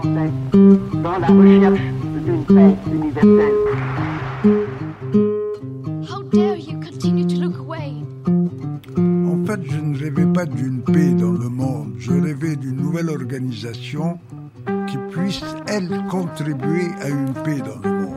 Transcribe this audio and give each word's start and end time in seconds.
français 0.00 0.30
dans 1.02 1.18
la 1.18 1.26
recherche 1.26 1.80
d'une 2.24 2.44
paix 2.44 2.76
universelle. 2.92 3.54
How 6.02 6.22
dare 6.32 6.56
you 6.56 6.80
continue 6.80 7.26
to 7.26 7.40
look 7.40 7.56
away? 7.58 7.94
En 8.96 9.44
fait, 9.46 9.60
je 9.64 9.80
ne 9.80 9.98
rêvais 9.98 10.26
pas 10.32 10.46
d'une 10.46 10.82
paix 10.82 11.12
dans 11.12 11.32
le 11.32 11.48
monde, 11.48 11.92
je 11.98 12.12
rêvais 12.12 12.56
d'une 12.56 12.76
nouvelle 12.76 13.10
organisation 13.10 14.18
qui 14.86 14.96
puisse, 15.10 15.44
elle, 15.66 16.04
contribuer 16.08 16.88
à 17.02 17.08
une 17.08 17.32
paix 17.44 17.58
dans 17.58 17.88
le 17.88 17.96
monde. 18.00 18.14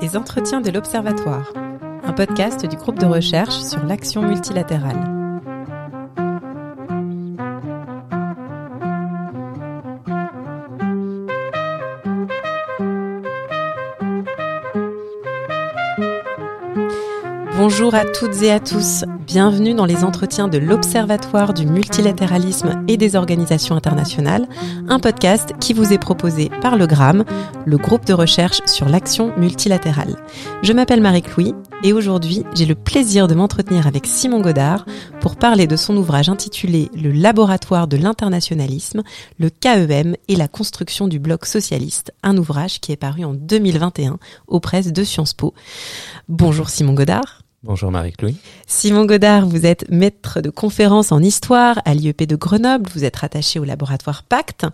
Les 0.00 0.16
entretiens 0.16 0.60
de 0.60 0.70
l'Observatoire, 0.70 1.52
un 2.04 2.12
podcast 2.12 2.66
du 2.66 2.76
groupe 2.76 2.98
de 2.98 3.06
recherche 3.06 3.58
sur 3.58 3.84
l'action 3.84 4.22
multilatérale. 4.22 5.17
Bonjour 17.70 17.94
à 17.94 18.06
toutes 18.06 18.40
et 18.40 18.50
à 18.50 18.60
tous, 18.60 19.04
bienvenue 19.26 19.74
dans 19.74 19.84
les 19.84 20.02
entretiens 20.02 20.48
de 20.48 20.56
l'Observatoire 20.56 21.52
du 21.52 21.66
multilatéralisme 21.66 22.82
et 22.88 22.96
des 22.96 23.14
organisations 23.14 23.76
internationales, 23.76 24.48
un 24.88 24.98
podcast 24.98 25.52
qui 25.60 25.74
vous 25.74 25.92
est 25.92 25.98
proposé 25.98 26.48
par 26.62 26.78
le 26.78 26.86
GRAM, 26.86 27.26
le 27.66 27.76
groupe 27.76 28.06
de 28.06 28.14
recherche 28.14 28.62
sur 28.64 28.88
l'action 28.88 29.36
multilatérale. 29.36 30.16
Je 30.62 30.72
m'appelle 30.72 31.02
Marie-Clouy 31.02 31.54
et 31.84 31.92
aujourd'hui 31.92 32.42
j'ai 32.54 32.64
le 32.64 32.74
plaisir 32.74 33.28
de 33.28 33.34
m'entretenir 33.34 33.86
avec 33.86 34.06
Simon 34.06 34.40
Godard 34.40 34.86
pour 35.20 35.36
parler 35.36 35.66
de 35.66 35.76
son 35.76 35.94
ouvrage 35.98 36.30
intitulé 36.30 36.88
Le 36.96 37.12
laboratoire 37.12 37.86
de 37.86 37.98
l'internationalisme, 37.98 39.02
le 39.38 39.50
KEM 39.50 40.16
et 40.28 40.36
la 40.36 40.48
construction 40.48 41.06
du 41.06 41.18
bloc 41.18 41.44
socialiste, 41.44 42.14
un 42.22 42.38
ouvrage 42.38 42.80
qui 42.80 42.92
est 42.92 42.96
paru 42.96 43.26
en 43.26 43.34
2021 43.34 44.18
aux 44.46 44.60
presses 44.60 44.90
de 44.90 45.04
Sciences 45.04 45.34
Po. 45.34 45.52
Bonjour 46.30 46.70
Simon 46.70 46.94
Godard. 46.94 47.42
Bonjour 47.64 47.90
Marie-Chloé. 47.90 48.36
Simon 48.68 49.04
Godard, 49.04 49.48
vous 49.48 49.66
êtes 49.66 49.90
maître 49.90 50.40
de 50.40 50.48
conférences 50.48 51.10
en 51.10 51.20
histoire 51.20 51.82
à 51.84 51.92
l'IEP 51.92 52.22
de 52.22 52.36
Grenoble, 52.36 52.88
vous 52.94 53.02
êtes 53.02 53.16
rattaché 53.16 53.58
au 53.58 53.64
laboratoire 53.64 54.22
Pacte. 54.22 54.64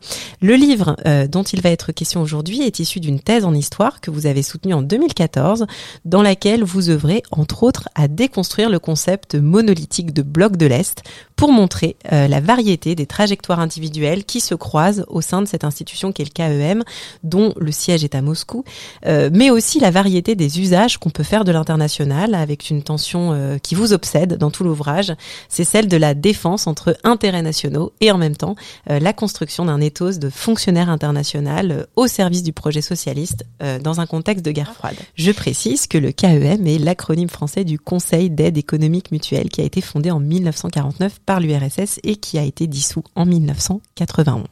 Le 0.42 0.54
livre 0.54 0.94
euh, 1.06 1.26
dont 1.26 1.44
il 1.44 1.62
va 1.62 1.70
être 1.70 1.92
question 1.92 2.20
aujourd'hui 2.20 2.60
est 2.60 2.80
issu 2.80 3.00
d'une 3.00 3.20
thèse 3.20 3.46
en 3.46 3.54
histoire 3.54 4.02
que 4.02 4.10
vous 4.10 4.26
avez 4.26 4.42
soutenue 4.42 4.74
en 4.74 4.82
2014, 4.82 5.64
dans 6.04 6.20
laquelle 6.20 6.62
vous 6.62 6.90
œuvrez 6.90 7.22
entre 7.30 7.62
autres 7.62 7.88
à 7.94 8.06
déconstruire 8.06 8.68
le 8.68 8.78
concept 8.78 9.34
monolithique 9.34 10.12
de 10.12 10.20
bloc 10.20 10.58
de 10.58 10.66
l'Est 10.66 11.04
pour 11.36 11.52
montrer 11.52 11.96
euh, 12.12 12.28
la 12.28 12.40
variété 12.40 12.94
des 12.94 13.06
trajectoires 13.06 13.60
individuelles 13.60 14.24
qui 14.24 14.40
se 14.40 14.54
croisent 14.54 15.06
au 15.08 15.22
sein 15.22 15.40
de 15.40 15.48
cette 15.48 15.64
institution 15.64 16.12
qu'est 16.12 16.24
le 16.24 16.30
KEM, 16.30 16.84
dont 17.22 17.54
le 17.56 17.72
siège 17.72 18.04
est 18.04 18.14
à 18.14 18.20
Moscou, 18.20 18.62
euh, 19.06 19.30
mais 19.32 19.50
aussi 19.50 19.80
la 19.80 19.90
variété 19.90 20.34
des 20.34 20.60
usages 20.60 20.98
qu'on 20.98 21.10
peut 21.10 21.22
faire 21.22 21.44
de 21.44 21.52
l'international 21.52 22.34
avec 22.34 22.70
une 22.70 22.73
tension 22.82 23.32
euh, 23.32 23.58
qui 23.58 23.74
vous 23.74 23.92
obsède 23.92 24.36
dans 24.36 24.50
tout 24.50 24.64
l'ouvrage, 24.64 25.12
c'est 25.48 25.64
celle 25.64 25.88
de 25.88 25.96
la 25.96 26.14
défense 26.14 26.66
entre 26.66 26.96
intérêts 27.04 27.42
nationaux 27.42 27.92
et 28.00 28.10
en 28.10 28.18
même 28.18 28.36
temps 28.36 28.56
la 28.86 29.12
construction 29.12 29.64
d'un 29.64 29.80
ethos 29.80 30.18
de 30.18 30.28
fonctionnaire 30.30 30.88
international 30.88 31.86
au 31.96 32.06
service 32.06 32.42
du 32.42 32.52
projet 32.52 32.80
socialiste 32.80 33.44
dans 33.82 34.00
un 34.00 34.06
contexte 34.06 34.44
de 34.44 34.50
guerre 34.50 34.74
froide. 34.74 34.96
Je 35.16 35.32
précise 35.32 35.86
que 35.86 35.98
le 35.98 36.12
KEM 36.12 36.66
est 36.66 36.78
l'acronyme 36.78 37.28
français 37.28 37.64
du 37.64 37.78
Conseil 37.78 38.30
d'aide 38.30 38.58
économique 38.58 39.12
mutuelle 39.12 39.48
qui 39.48 39.60
a 39.60 39.64
été 39.64 39.80
fondé 39.80 40.10
en 40.10 40.20
1949 40.20 41.20
par 41.24 41.40
l'URSS 41.40 42.00
et 42.02 42.16
qui 42.16 42.38
a 42.38 42.42
été 42.42 42.66
dissous 42.66 43.04
en 43.14 43.26
1991. 43.26 44.46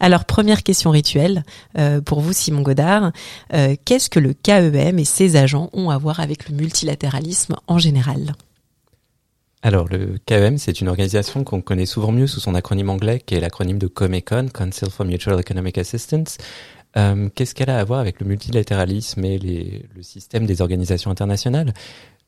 Alors 0.00 0.24
première 0.24 0.62
question 0.62 0.90
rituelle 0.90 1.44
euh, 1.78 2.00
pour 2.00 2.20
vous 2.20 2.32
Simon 2.32 2.62
Godard, 2.62 3.12
euh, 3.52 3.76
qu'est-ce 3.84 4.10
que 4.10 4.20
le 4.20 4.34
KEM 4.34 4.98
et 4.98 5.04
ses 5.04 5.36
agents 5.36 5.70
ont 5.72 5.90
à 5.90 5.98
voir 5.98 6.20
avec 6.20 6.48
le 6.48 6.56
multilatéralisme 6.56 7.33
en 7.66 7.78
général. 7.78 8.34
Alors, 9.62 9.88
le 9.88 10.18
KEM, 10.26 10.58
c'est 10.58 10.82
une 10.82 10.88
organisation 10.88 11.42
qu'on 11.42 11.62
connaît 11.62 11.86
souvent 11.86 12.12
mieux 12.12 12.26
sous 12.26 12.40
son 12.40 12.54
acronyme 12.54 12.90
anglais, 12.90 13.22
qui 13.24 13.34
est 13.34 13.40
l'acronyme 13.40 13.78
de 13.78 13.86
COMECON, 13.86 14.48
Council 14.48 14.90
for 14.90 15.06
Mutual 15.06 15.40
Economic 15.40 15.78
Assistance. 15.78 16.36
Euh, 16.98 17.30
Qu'est-ce 17.34 17.54
qu'elle 17.54 17.70
a 17.70 17.78
à 17.78 17.84
voir 17.84 18.00
avec 18.00 18.20
le 18.20 18.26
multilatéralisme 18.26 19.24
et 19.24 19.38
le 19.38 20.02
système 20.02 20.44
des 20.44 20.60
organisations 20.60 21.10
internationales? 21.10 21.72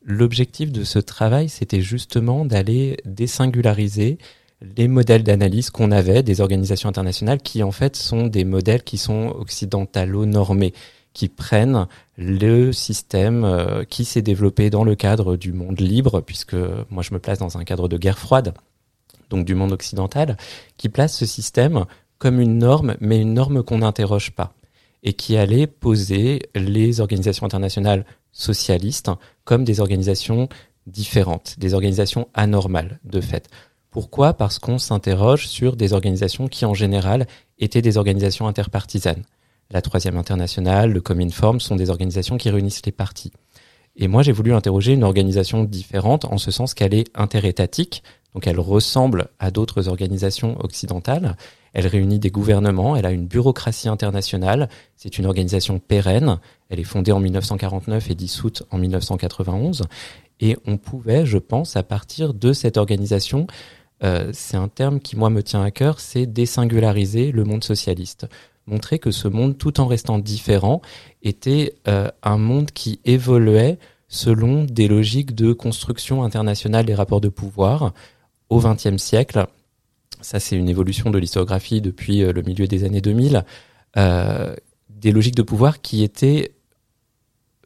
L'objectif 0.03 0.73
de 0.73 0.83
ce 0.83 0.99
travail, 0.99 1.49
c'était 1.51 1.83
justement 1.83 2.47
d'aller 2.47 2.97
désingulariser 3.05 4.19
les 4.77 4.89
modèles 4.89 5.23
d'analyse 5.23 5.71
qu'on 5.71 5.91
avait 5.91 6.23
des 6.23 6.41
organisations 6.41 6.89
internationales 6.89 7.41
qui 7.41 7.63
en 7.63 7.73
fait 7.73 7.97
sont 7.97 8.27
des 8.27 8.45
modèles 8.45 8.83
qui 8.83 8.97
sont 8.97 9.35
occidentalo-normés, 9.39 10.73
qui 11.17 11.31
prennent 11.31 11.87
le 12.19 12.73
système 12.73 13.43
euh, 13.43 13.85
qui 13.85 14.05
s'est 14.05 14.21
développé 14.21 14.69
dans 14.69 14.85
le 14.85 14.95
cadre 14.95 15.39
du 15.39 15.51
monde 15.51 15.81
libre, 15.81 16.21
puisque 16.21 16.57
moi 16.91 17.03
je 17.03 17.15
me 17.15 17.19
place 17.19 17.39
dans 17.39 17.57
un 17.57 17.65
cadre 17.65 17.89
de 17.89 17.97
guerre 17.97 18.19
froide, 18.19 18.53
donc 19.31 19.47
du 19.47 19.55
monde 19.55 19.73
occidental, 19.73 20.37
qui 20.77 20.91
place 20.91 21.17
ce 21.17 21.25
système 21.25 21.87
comme 22.19 22.39
une 22.39 22.59
norme, 22.59 22.97
mais 23.01 23.19
une 23.19 23.33
norme 23.33 23.63
qu'on 23.63 23.79
n'interroge 23.79 24.33
pas, 24.33 24.53
et 25.05 25.15
qui 25.15 25.39
allait 25.39 25.67
poser 25.67 26.51
les 26.55 27.01
organisations 27.01 27.47
internationales 27.47 28.05
socialistes 28.33 29.11
comme 29.45 29.65
des 29.65 29.81
organisations 29.81 30.51
différentes, 30.87 31.55
des 31.59 31.73
organisations 31.73 32.29
anormales 32.35 33.01
de 33.05 33.23
fait. 33.23 33.49
Pourquoi? 33.91 34.35
Parce 34.35 34.59
qu'on 34.59 34.77
s'interroge 34.77 35.49
sur 35.49 35.77
des 35.77 35.95
organisations 35.95 36.47
qui 36.47 36.67
en 36.67 36.75
général 36.75 37.27
étaient 37.59 37.81
des 37.81 37.97
organisations 37.97 38.49
interpartisanes. 38.49 39.25
La 39.71 39.83
Troisième 39.83 40.17
Internationale, 40.17 40.93
le 40.93 41.01
Cominform 41.01 41.61
sont 41.61 41.77
des 41.77 41.91
organisations 41.91 42.37
qui 42.37 42.51
réunissent 42.51 42.87
les 42.87 42.93
partis. 42.93 43.33
Et 43.97 44.09
moi, 44.09 44.23
j'ai 44.23 44.33
voulu 44.33 44.53
interroger 44.53 44.93
une 44.93 45.05
organisation 45.05 45.65
différente 45.65 46.25
en 46.27 46.39
ce 46.39 46.51
sens 46.51 46.75
qu'elle 46.75 46.95
est 46.95 47.11
interétatique, 47.15 48.03
donc 48.35 48.47
elle 48.47 48.61
ressemble 48.61 49.29
à 49.39 49.51
d'autres 49.51 49.89
organisations 49.89 50.59
occidentales. 50.61 51.37
Elle 51.73 51.87
réunit 51.87 52.19
des 52.19 52.31
gouvernements, 52.31 52.95
elle 52.95 53.07
a 53.07 53.11
une 53.11 53.27
bureaucratie 53.27 53.89
internationale, 53.89 54.69
c'est 54.97 55.19
une 55.19 55.27
organisation 55.27 55.79
pérenne, 55.79 56.39
elle 56.69 56.79
est 56.79 56.85
fondée 56.85 57.13
en 57.13 57.21
1949 57.21 58.11
et 58.11 58.15
dissoute 58.15 58.63
en 58.71 58.79
1991. 58.79 59.85
Et 60.41 60.59
on 60.67 60.77
pouvait, 60.77 61.25
je 61.25 61.39
pense, 61.39 61.77
à 61.77 61.83
partir 61.83 62.35
de 62.35 62.53
cette 62.53 62.77
organisation, 62.77 63.47
euh, 64.05 64.31
c'est 64.35 64.59
un 64.59 64.69
terme 64.69 65.01
qui 65.01 65.17
moi 65.17 65.31
me 65.31 65.43
tient 65.43 65.63
à 65.63 65.71
cœur, 65.71 66.01
c'est 66.01 66.27
désingulariser 66.27 67.33
le 67.33 67.45
monde 67.45 67.65
socialiste. 67.65 68.27
Montrer 68.67 68.99
que 68.99 69.11
ce 69.11 69.29
monde, 69.29 69.59
tout 69.59 69.81
en 69.81 69.87
restant 69.87 70.19
différent, 70.19 70.83
était 71.23 71.75
euh, 71.87 72.09
un 72.23 72.37
monde 72.37 72.71
qui 72.73 73.01
évoluait 73.05 73.79
selon 74.09 74.65
des 74.65 74.89
logiques 74.89 75.35
de 75.35 75.53
construction 75.53 76.23
internationale 76.23 76.85
des 76.85 76.95
rapports 76.95 77.21
de 77.21 77.29
pouvoir, 77.29 77.93
au 78.49 78.61
XXe 78.61 78.97
siècle. 78.97 79.47
Ça, 80.21 80.41
c'est 80.41 80.57
une 80.57 80.69
évolution 80.69 81.11
de 81.11 81.19
l'historiographie 81.19 81.81
depuis 81.81 82.23
euh, 82.23 82.33
le 82.33 82.43
milieu 82.43 82.67
des 82.67 82.85
années 82.85 83.01
2000. 83.01 83.45
Euh, 83.97 84.55
des 84.91 85.13
logiques 85.13 85.35
de 85.35 85.43
pouvoir 85.43 85.81
qui 85.81 86.03
étaient 86.03 86.53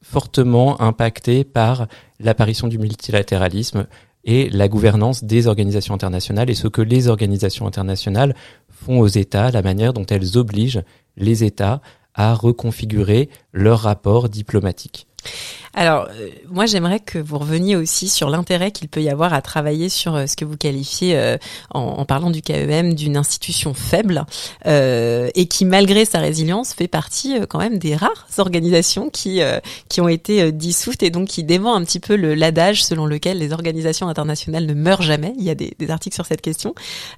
fortement 0.03 0.81
impactées 0.81 1.45
par 1.45 1.87
l'apparition 2.19 2.69
du 2.69 2.79
multilatéralisme 2.79 3.87
et 4.25 4.51
la 4.51 4.69
gouvernance 4.69 5.25
des 5.25 5.47
organisations 5.47 5.95
internationales 5.95 6.51
et 6.51 6.55
ce 6.55 6.69
que 6.69 6.83
les 6.83 7.09
organisations 7.09 7.67
internationales 7.67 8.35
font 8.69 9.01
aux 9.01 9.07
États, 9.09 9.51
la 9.51 9.63
manière 9.63 9.93
dont 9.93 10.07
elles 10.07 10.37
obligent 10.37 10.83
les 11.17 11.45
États 11.45 11.81
à 12.15 12.35
reconfigurer 12.35 13.29
leurs 13.53 13.81
rapports 13.81 14.29
diplomatiques. 14.29 15.07
Alors, 15.73 16.09
euh, 16.11 16.31
moi, 16.49 16.67
j'aimerais 16.67 16.99
que 16.99 17.19
vous 17.19 17.39
reveniez 17.39 17.77
aussi 17.77 18.09
sur 18.09 18.29
l'intérêt 18.29 18.73
qu'il 18.73 18.89
peut 18.89 19.03
y 19.03 19.09
avoir 19.09 19.33
à 19.33 19.41
travailler 19.41 19.89
sur 19.89 20.17
euh, 20.17 20.27
ce 20.27 20.35
que 20.35 20.45
vous 20.45 20.57
qualifiez, 20.57 21.17
euh, 21.17 21.37
en, 21.71 22.05
parlant 22.05 22.31
du 22.31 22.43
KEM, 22.43 22.95
d'une 22.95 23.17
institution 23.17 23.73
faible 23.73 24.25
et 24.65 25.47
qui, 25.49 25.65
malgré 25.65 26.05
sa 26.05 26.19
résilience, 26.19 26.75
fait 26.75 26.89
partie 26.89 27.37
quand 27.49 27.59
même 27.59 27.79
des 27.79 27.95
rares 27.95 28.27
organisations 28.39 29.11
qui 29.11 29.41
qui 29.89 30.01
ont 30.01 30.09
été 30.09 30.51
dissoutes 30.53 31.03
et 31.03 31.11
donc 31.11 31.29
qui 31.29 31.45
dément 31.45 31.75
un 31.75 31.85
petit 31.85 32.01
peu 32.01 32.17
l'adage 32.17 32.83
selon 32.85 33.07
lequel 33.07 33.39
les 33.39 33.53
organisations 33.53 34.09
internationales 34.09 34.67
ne 34.67 34.75
meurent 34.75 35.03
jamais. 35.03 35.35
Il 35.39 35.45
y 35.45 35.51
a 35.51 35.55
des 35.55 35.91
articles 35.91 36.15
sur 36.15 36.27
cette 36.27 36.41
question, 36.41 36.75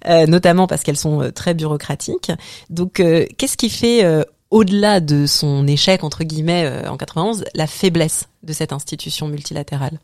notamment 0.06 0.67
parce 0.67 0.82
qu'elles 0.82 0.97
sont 0.97 1.31
très 1.35 1.55
bureaucratiques. 1.55 2.32
Donc, 2.69 2.94
qu'est-ce 2.94 3.56
qui 3.56 3.71
fait 3.71 4.05
au-delà 4.53 5.01
de 5.01 5.27
son 5.27 5.67
échec 5.67 6.05
entre 6.05 6.23
guillemets 6.25 6.67
euh, 6.67 6.89
en 6.89 6.97
91, 6.97 7.45
la 7.55 7.67
faiblesse 7.67 8.29
de 8.43 8.53
cette 8.53 8.73
institution 8.73 9.27
multilatérale 9.27 9.99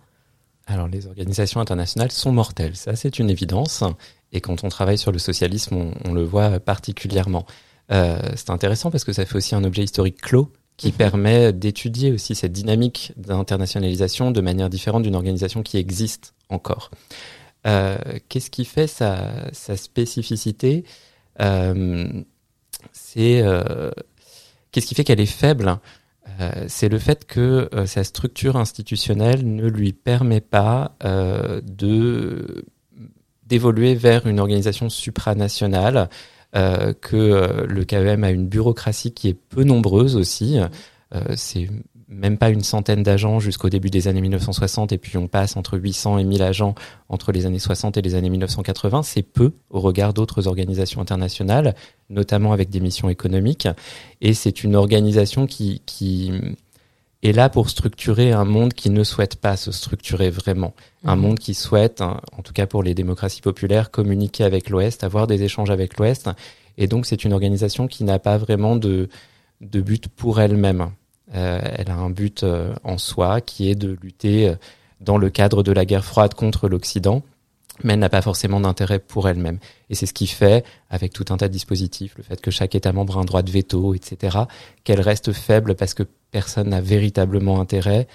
Alors 0.67 0.89
les 0.89 1.06
organisations 1.06 1.61
internationales 1.61 2.11
sont 2.11 2.33
mortelles, 2.33 2.75
ça 2.75 2.97
c'est 2.97 3.19
une 3.21 3.31
évidence. 3.31 3.85
Et 4.33 4.41
quand 4.41 4.65
on 4.65 4.69
travaille 4.69 4.99
sur 4.99 5.12
le 5.12 5.19
socialisme, 5.19 5.77
on, 5.77 5.93
on 6.06 6.12
le 6.12 6.25
voit 6.25 6.59
particulièrement. 6.61 7.47
Euh, 7.93 8.19
c'est 8.37 8.50
intéressant 8.50 8.91
parce 8.91 9.05
que 9.05 9.12
ça 9.12 9.25
fait 9.27 9.37
aussi 9.37 9.55
un 9.55 9.65
objet 9.65 9.85
historique 9.85 10.21
clos 10.21 10.50
qui 10.79 10.89
mhm. 10.89 10.95
permet 10.95 11.53
d'étudier 11.53 12.11
aussi 12.12 12.35
cette 12.35 12.53
dynamique 12.53 13.12
d'internationalisation 13.17 14.31
de 14.31 14.41
manière 14.41 14.71
différente 14.71 15.03
d'une 15.03 15.17
organisation 15.17 15.62
qui 15.62 15.77
existe 15.77 16.35
encore. 16.49 16.91
Euh, 17.67 17.99
Qu'est-ce 18.31 18.50
qui 18.50 18.65
fait 18.65 18.87
sa, 18.87 19.53
sa 19.53 19.77
spécificité? 19.77 20.85
C'est 22.93 23.43
qu'est-ce 24.70 24.87
qui 24.87 24.94
fait 24.94 25.05
qu'elle 25.05 25.20
est 25.20 25.26
faible? 25.26 25.79
C'est 26.67 26.91
le 26.91 26.99
fait 26.99 27.25
que 27.25 27.69
sa 27.87 28.05
structure 28.05 28.56
institutionnelle 28.56 29.41
ne 29.44 29.67
lui 29.67 29.93
permet 29.93 30.43
pas 30.43 30.94
de 31.03 32.65
d'évoluer 33.47 33.94
vers 33.94 34.26
une 34.26 34.38
organisation 34.38 34.91
supranationale, 34.91 36.11
euh, 36.55 36.93
que 37.00 37.67
le 37.67 37.85
KEM 37.85 38.25
a 38.25 38.31
une 38.31 38.47
bureaucratie 38.47 39.12
qui 39.12 39.29
est 39.29 39.35
peu 39.35 39.65
nombreuse 39.65 40.17
aussi. 40.17 40.59
c'est 41.35 41.69
même 42.08 42.38
pas 42.38 42.49
une 42.49 42.62
centaine 42.62 43.02
d'agents 43.02 43.38
jusqu'au 43.38 43.69
début 43.69 43.90
des 43.90 44.08
années 44.08 44.22
1960 44.22 44.93
et 44.93 44.99
puis 44.99 45.19
on 45.19 45.28
passe 45.28 45.56
entre 45.56 45.78
800 45.78 46.19
et 46.19 46.25
1000 46.25 46.43
agents 46.43 46.75
entre 47.10 47.32
les 47.32 47.44
années 47.44 47.58
60 47.58 47.99
et 47.99 48.02
les 48.02 48.14
années 48.14 48.31
1980. 48.31 49.02
C'est 49.02 49.22
peu 49.22 49.52
au 49.69 49.81
regard 49.81 50.14
d'autres 50.14 50.46
organisations 50.46 51.02
internationales, 51.02 51.75
notamment 52.08 52.52
avec 52.52 52.70
des 52.70 52.81
missions 52.81 53.10
économiques. 53.10 53.69
Et 54.22 54.32
c'est 54.32 54.64
une 54.64 54.75
organisation 54.75 55.46
qui, 55.46 55.82
qui 55.84 56.32
est 57.22 57.32
là 57.32 57.50
pour 57.50 57.69
structurer 57.69 58.32
un 58.32 58.46
monde 58.46 58.72
qui 58.72 58.88
ne 58.88 59.04
souhaite 59.04 59.37
pas 59.37 59.58
se 59.58 59.70
structurer 59.70 60.31
vraiment. 60.31 60.75
Un 61.04 61.14
mmh. 61.14 61.20
monde 61.20 61.38
qui 61.38 61.52
souhaite, 61.52 62.00
en 62.00 62.43
tout 62.43 62.54
cas 62.54 62.66
pour 62.66 62.82
les 62.82 62.94
démocraties 62.94 63.43
populaires, 63.43 63.90
communiquer 63.90 64.44
avec 64.44 64.70
l'Ouest, 64.70 65.04
avoir 65.04 65.26
des 65.26 65.43
échanges 65.43 65.70
avec 65.70 65.99
l'Ouest. 65.99 66.31
Et 66.78 66.87
donc 66.87 67.04
c'est 67.04 67.25
une 67.25 67.34
organisation 67.34 67.87
qui 67.87 68.04
n'a 68.04 68.19
pas 68.19 68.38
vraiment 68.38 68.76
de, 68.76 69.11
de 69.61 69.81
but 69.82 70.08
pour 70.08 70.40
elle-même. 70.40 70.90
Euh, 71.34 71.60
elle 71.76 71.90
a 71.90 71.94
un 71.94 72.10
but 72.10 72.42
euh, 72.42 72.75
en 72.84 72.98
soi 72.98 73.40
qui 73.40 73.70
est 73.70 73.75
de 73.75 73.96
lutter 74.02 74.48
euh, 74.48 74.54
dans 75.00 75.19
le 75.19 75.28
cadre 75.30 75.62
de 75.62 75.72
la 75.72 75.84
guerre 75.84 76.04
froide 76.04 76.34
contre 76.34 76.69
l'Occident, 76.69 77.22
mais 77.84 77.92
elle 77.92 77.98
n'a 77.98 78.08
pas 78.08 78.22
forcément 78.22 78.60
d'intérêt 78.60 78.98
pour 78.98 79.28
elle-même. 79.28 79.58
Et 79.90 79.94
c'est 79.94 80.06
ce 80.06 80.14
qui 80.14 80.26
fait, 80.26 80.64
avec 80.90 81.12
tout 81.12 81.26
un 81.30 81.36
tas 81.36 81.48
de 81.48 81.52
dispositifs, 81.52 82.14
le 82.16 82.22
fait 82.22 82.40
que 82.40 82.50
chaque 82.50 82.75
État 82.75 82.92
membre 82.92 83.19
a 83.19 83.20
un 83.20 83.25
droit 83.25 83.42
de 83.42 83.50
veto, 83.50 83.94
etc., 83.94 84.38
qu'elle 84.84 85.00
reste 85.00 85.32
faible 85.32 85.75
parce 85.75 85.94
que 85.94 86.04
personne 86.30 86.70
n'a 86.70 86.80
véritablement 86.80 87.60
intérêt 87.60 88.08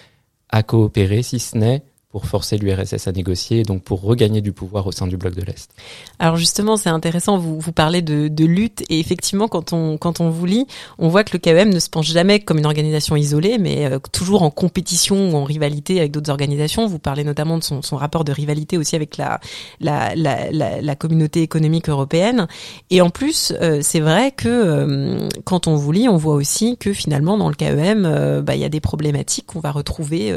à 0.50 0.64
coopérer, 0.64 1.24
si 1.24 1.40
ce 1.40 1.58
n'est 1.58 1.84
pour 2.14 2.28
forcer 2.28 2.60
l'URSS 2.60 3.08
à 3.08 3.12
négocier 3.12 3.64
donc 3.64 3.82
pour 3.82 4.04
regagner 4.04 4.42
du 4.42 4.54
pouvoir 4.54 4.86
au 4.86 4.92
sein 4.92 5.08
du 5.08 5.18
bloc 5.18 5.34
de 5.34 5.42
l'Est. 5.42 5.72
Alors 6.20 6.38
justement, 6.38 6.78
c'est 6.78 6.92
intéressant, 6.92 7.40
vous, 7.40 7.60
vous 7.60 7.72
parlez 7.72 8.04
de, 8.04 8.28
de, 8.28 8.46
lutte 8.46 8.84
et 8.88 9.00
effectivement, 9.00 9.48
quand 9.48 9.74
on, 9.74 9.98
quand 9.98 10.22
on 10.22 10.30
vous 10.30 10.46
lit, 10.46 10.68
on 11.00 11.08
voit 11.08 11.24
que 11.24 11.32
le 11.34 11.40
KEM 11.40 11.74
ne 11.74 11.80
se 11.80 11.90
penche 11.90 12.12
jamais 12.12 12.40
comme 12.40 12.60
une 12.60 12.68
organisation 12.68 13.16
isolée, 13.16 13.58
mais 13.58 13.92
euh, 13.92 13.98
toujours 14.12 14.44
en 14.44 14.52
compétition 14.52 15.32
ou 15.32 15.36
en 15.36 15.44
rivalité 15.44 16.00
avec 16.00 16.12
d'autres 16.12 16.30
organisations. 16.30 16.86
Vous 16.86 17.00
parlez 17.00 17.24
notamment 17.24 17.58
de 17.58 17.64
son, 17.64 17.82
son 17.82 17.98
rapport 17.98 18.24
de 18.24 18.32
rivalité 18.32 18.78
aussi 18.78 18.96
avec 18.96 19.18
la, 19.18 19.40
la, 19.80 20.14
la, 20.16 20.52
la, 20.52 20.96
communauté 20.96 21.42
économique 21.42 21.90
européenne. 21.90 22.46
Et 22.92 23.02
en 23.02 23.10
plus, 23.10 23.54
euh, 23.60 23.80
c'est 23.82 24.02
vrai 24.02 24.32
que 24.32 24.50
euh, 24.50 25.30
quand 25.46 25.66
on 25.66 25.78
vous 25.78 25.92
lit, 25.92 26.08
on 26.08 26.18
voit 26.18 26.36
aussi 26.36 26.78
que 26.78 26.94
finalement, 26.94 27.40
dans 27.40 27.50
le 27.50 27.56
KEM, 27.56 28.44
bah, 28.46 28.54
il 28.54 28.62
y 28.62 28.66
a 28.66 28.70
des 28.70 28.82
problématiques 28.82 29.48
qu'on 29.48 29.60
va 29.60 29.72
retrouver 29.72 30.32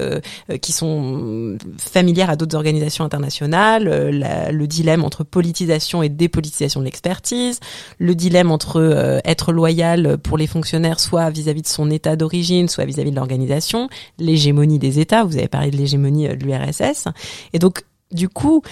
qui 0.62 0.72
sont 0.72 1.58
familière 1.78 2.30
à 2.30 2.36
d'autres 2.36 2.56
organisations 2.56 3.04
internationales, 3.04 3.88
euh, 3.88 4.50
le 4.50 4.66
dilemme 4.66 5.04
entre 5.04 5.24
politisation 5.24 6.02
et 6.02 6.08
dépolitisation 6.08 6.80
de 6.80 6.84
l'expertise, 6.84 7.60
le 7.98 8.14
dilemme 8.14 8.50
entre 8.50 8.80
euh, 8.80 9.18
être 9.24 9.52
loyal 9.52 10.18
pour 10.18 10.38
les 10.38 10.46
fonctionnaires 10.46 11.00
soit 11.00 11.30
vis-à-vis 11.30 11.62
de 11.62 11.66
son 11.66 11.90
état 11.90 12.16
d'origine, 12.16 12.68
soit 12.68 12.84
vis-à-vis 12.84 13.10
de 13.10 13.16
l'organisation, 13.16 13.88
l'hégémonie 14.18 14.78
des 14.78 15.00
États, 15.00 15.24
vous 15.24 15.36
avez 15.36 15.48
parlé 15.48 15.70
de 15.70 15.76
l'hégémonie 15.76 16.28
euh, 16.28 16.36
de 16.36 16.44
l'URSS, 16.44 17.08
et 17.52 17.58
donc 17.58 17.82
du 18.12 18.28
coup, 18.28 18.62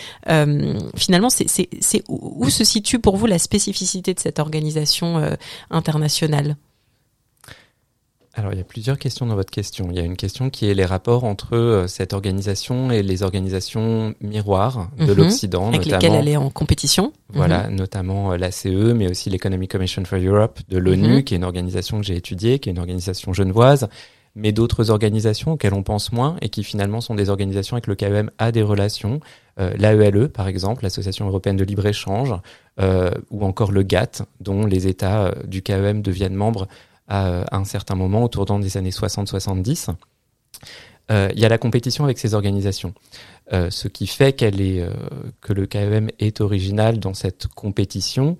finalement, 0.94 1.28
c'est 1.28 2.04
où 2.08 2.48
se 2.50 2.62
situe 2.62 3.00
pour 3.00 3.16
vous 3.16 3.26
la 3.26 3.40
spécificité 3.40 4.14
de 4.14 4.20
cette 4.20 4.38
organisation 4.38 5.36
internationale? 5.70 6.54
Alors, 8.36 8.52
il 8.52 8.58
y 8.58 8.60
a 8.60 8.64
plusieurs 8.64 8.98
questions 8.98 9.26
dans 9.26 9.36
votre 9.36 9.52
question. 9.52 9.86
Il 9.90 9.96
y 9.96 10.00
a 10.00 10.02
une 10.02 10.16
question 10.16 10.50
qui 10.50 10.68
est 10.68 10.74
les 10.74 10.84
rapports 10.84 11.22
entre 11.22 11.54
euh, 11.54 11.86
cette 11.86 12.12
organisation 12.12 12.90
et 12.90 13.02
les 13.02 13.22
organisations 13.22 14.14
miroirs 14.20 14.90
de 14.98 15.06
mhm. 15.06 15.14
l'Occident. 15.14 15.68
Avec 15.68 15.84
lesquelles 15.84 16.14
elle 16.14 16.28
est 16.28 16.36
en 16.36 16.50
compétition. 16.50 17.12
Voilà, 17.32 17.68
mhm. 17.68 17.76
notamment 17.76 18.32
euh, 18.32 18.36
l'ACE, 18.36 18.66
mais 18.66 19.08
aussi 19.08 19.30
l'Economic 19.30 19.70
Commission 19.70 20.04
for 20.04 20.18
Europe 20.18 20.58
de 20.68 20.78
l'ONU, 20.78 21.16
mhm. 21.16 21.22
qui 21.24 21.34
est 21.34 21.36
une 21.36 21.44
organisation 21.44 22.00
que 22.00 22.06
j'ai 22.06 22.16
étudiée, 22.16 22.58
qui 22.58 22.68
est 22.68 22.72
une 22.72 22.80
organisation 22.80 23.32
genevoise, 23.32 23.88
mais 24.34 24.50
d'autres 24.50 24.90
organisations 24.90 25.52
auxquelles 25.52 25.74
on 25.74 25.84
pense 25.84 26.10
moins 26.10 26.36
et 26.42 26.48
qui 26.48 26.64
finalement 26.64 27.00
sont 27.00 27.14
des 27.14 27.30
organisations 27.30 27.76
avec 27.76 27.86
le 27.86 27.94
KEM 27.94 28.32
a 28.38 28.50
des 28.50 28.62
relations. 28.62 29.20
Euh, 29.60 29.72
L'AELE, 29.76 30.28
par 30.28 30.48
exemple, 30.48 30.82
l'Association 30.82 31.28
européenne 31.28 31.56
de 31.56 31.62
libre-échange, 31.62 32.34
euh, 32.80 33.12
ou 33.30 33.44
encore 33.44 33.70
le 33.70 33.84
GATT, 33.84 34.24
dont 34.40 34.66
les 34.66 34.88
États 34.88 35.32
du 35.46 35.62
KEM 35.62 36.02
deviennent 36.02 36.34
membres 36.34 36.66
à, 37.08 37.56
un 37.56 37.64
certain 37.64 37.94
moment, 37.94 38.22
autour 38.24 38.46
des 38.58 38.76
années 38.76 38.90
60-70. 38.90 39.90
Euh, 41.10 41.28
il 41.34 41.40
y 41.40 41.44
a 41.44 41.48
la 41.48 41.58
compétition 41.58 42.04
avec 42.04 42.18
ces 42.18 42.32
organisations, 42.34 42.94
euh, 43.52 43.68
ce 43.70 43.88
qui 43.88 44.06
fait 44.06 44.42
euh, 44.42 44.90
que 45.42 45.52
le 45.52 45.66
KEM 45.66 46.08
est 46.18 46.40
original 46.40 46.98
dans 46.98 47.12
cette 47.12 47.46
compétition. 47.48 48.38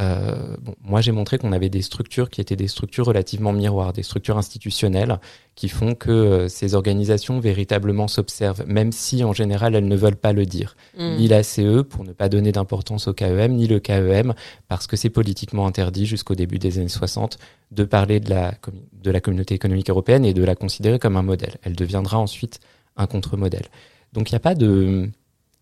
Euh, 0.00 0.56
bon, 0.60 0.74
moi, 0.82 1.00
j'ai 1.00 1.12
montré 1.12 1.38
qu'on 1.38 1.52
avait 1.52 1.68
des 1.68 1.82
structures 1.82 2.30
qui 2.30 2.40
étaient 2.40 2.56
des 2.56 2.68
structures 2.68 3.06
relativement 3.06 3.52
miroirs, 3.52 3.92
des 3.92 4.02
structures 4.02 4.38
institutionnelles 4.38 5.18
qui 5.54 5.68
font 5.68 5.94
que 5.94 6.10
euh, 6.10 6.48
ces 6.48 6.74
organisations 6.74 7.38
véritablement 7.38 8.08
s'observent, 8.08 8.64
même 8.66 8.92
si 8.92 9.24
en 9.24 9.32
général 9.32 9.74
elles 9.74 9.86
ne 9.88 9.96
veulent 9.96 10.16
pas 10.16 10.32
le 10.32 10.46
dire. 10.46 10.74
Mm. 10.96 11.16
Ni 11.16 11.28
la 11.28 11.42
CE 11.42 11.82
pour 11.82 12.04
ne 12.04 12.12
pas 12.12 12.28
donner 12.28 12.52
d'importance 12.52 13.08
au 13.08 13.12
KEM, 13.12 13.52
ni 13.52 13.66
le 13.66 13.78
KEM 13.78 14.34
parce 14.68 14.86
que 14.86 14.96
c'est 14.96 15.10
politiquement 15.10 15.66
interdit 15.66 16.06
jusqu'au 16.06 16.34
début 16.34 16.58
des 16.58 16.78
années 16.78 16.88
60 16.88 17.38
de 17.72 17.84
parler 17.84 18.20
de 18.20 18.30
la, 18.30 18.54
de 19.02 19.10
la 19.10 19.20
communauté 19.20 19.54
économique 19.54 19.90
européenne 19.90 20.24
et 20.24 20.32
de 20.32 20.42
la 20.42 20.54
considérer 20.54 20.98
comme 20.98 21.16
un 21.16 21.22
modèle. 21.22 21.56
Elle 21.62 21.76
deviendra 21.76 22.18
ensuite 22.18 22.60
un 22.96 23.06
contre-modèle. 23.06 23.66
Donc 24.12 24.30
il 24.30 24.34
n'y 24.34 24.38
a 24.38 24.40
pas 24.40 24.54
de 24.54 25.10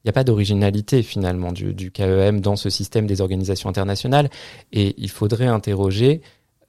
n'y 0.04 0.10
a 0.10 0.12
pas 0.12 0.24
d'originalité 0.24 1.02
finalement 1.02 1.52
du, 1.52 1.74
du, 1.74 1.90
KEM 1.90 2.40
dans 2.40 2.56
ce 2.56 2.70
système 2.70 3.06
des 3.06 3.20
organisations 3.20 3.68
internationales 3.68 4.30
et 4.72 4.94
il 4.98 5.10
faudrait 5.10 5.46
interroger 5.46 6.22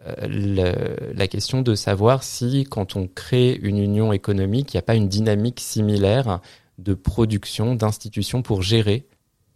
euh, 0.07 0.95
la 1.13 1.27
question 1.27 1.61
de 1.61 1.75
savoir 1.75 2.23
si 2.23 2.63
quand 2.63 2.95
on 2.95 3.07
crée 3.07 3.53
une 3.61 3.77
union 3.77 4.13
économique, 4.13 4.73
il 4.73 4.77
n'y 4.77 4.79
a 4.79 4.83
pas 4.83 4.95
une 4.95 5.09
dynamique 5.09 5.59
similaire 5.59 6.39
de 6.77 6.93
production 6.93 7.75
d'institutions 7.75 8.41
pour 8.41 8.61
gérer 8.61 9.05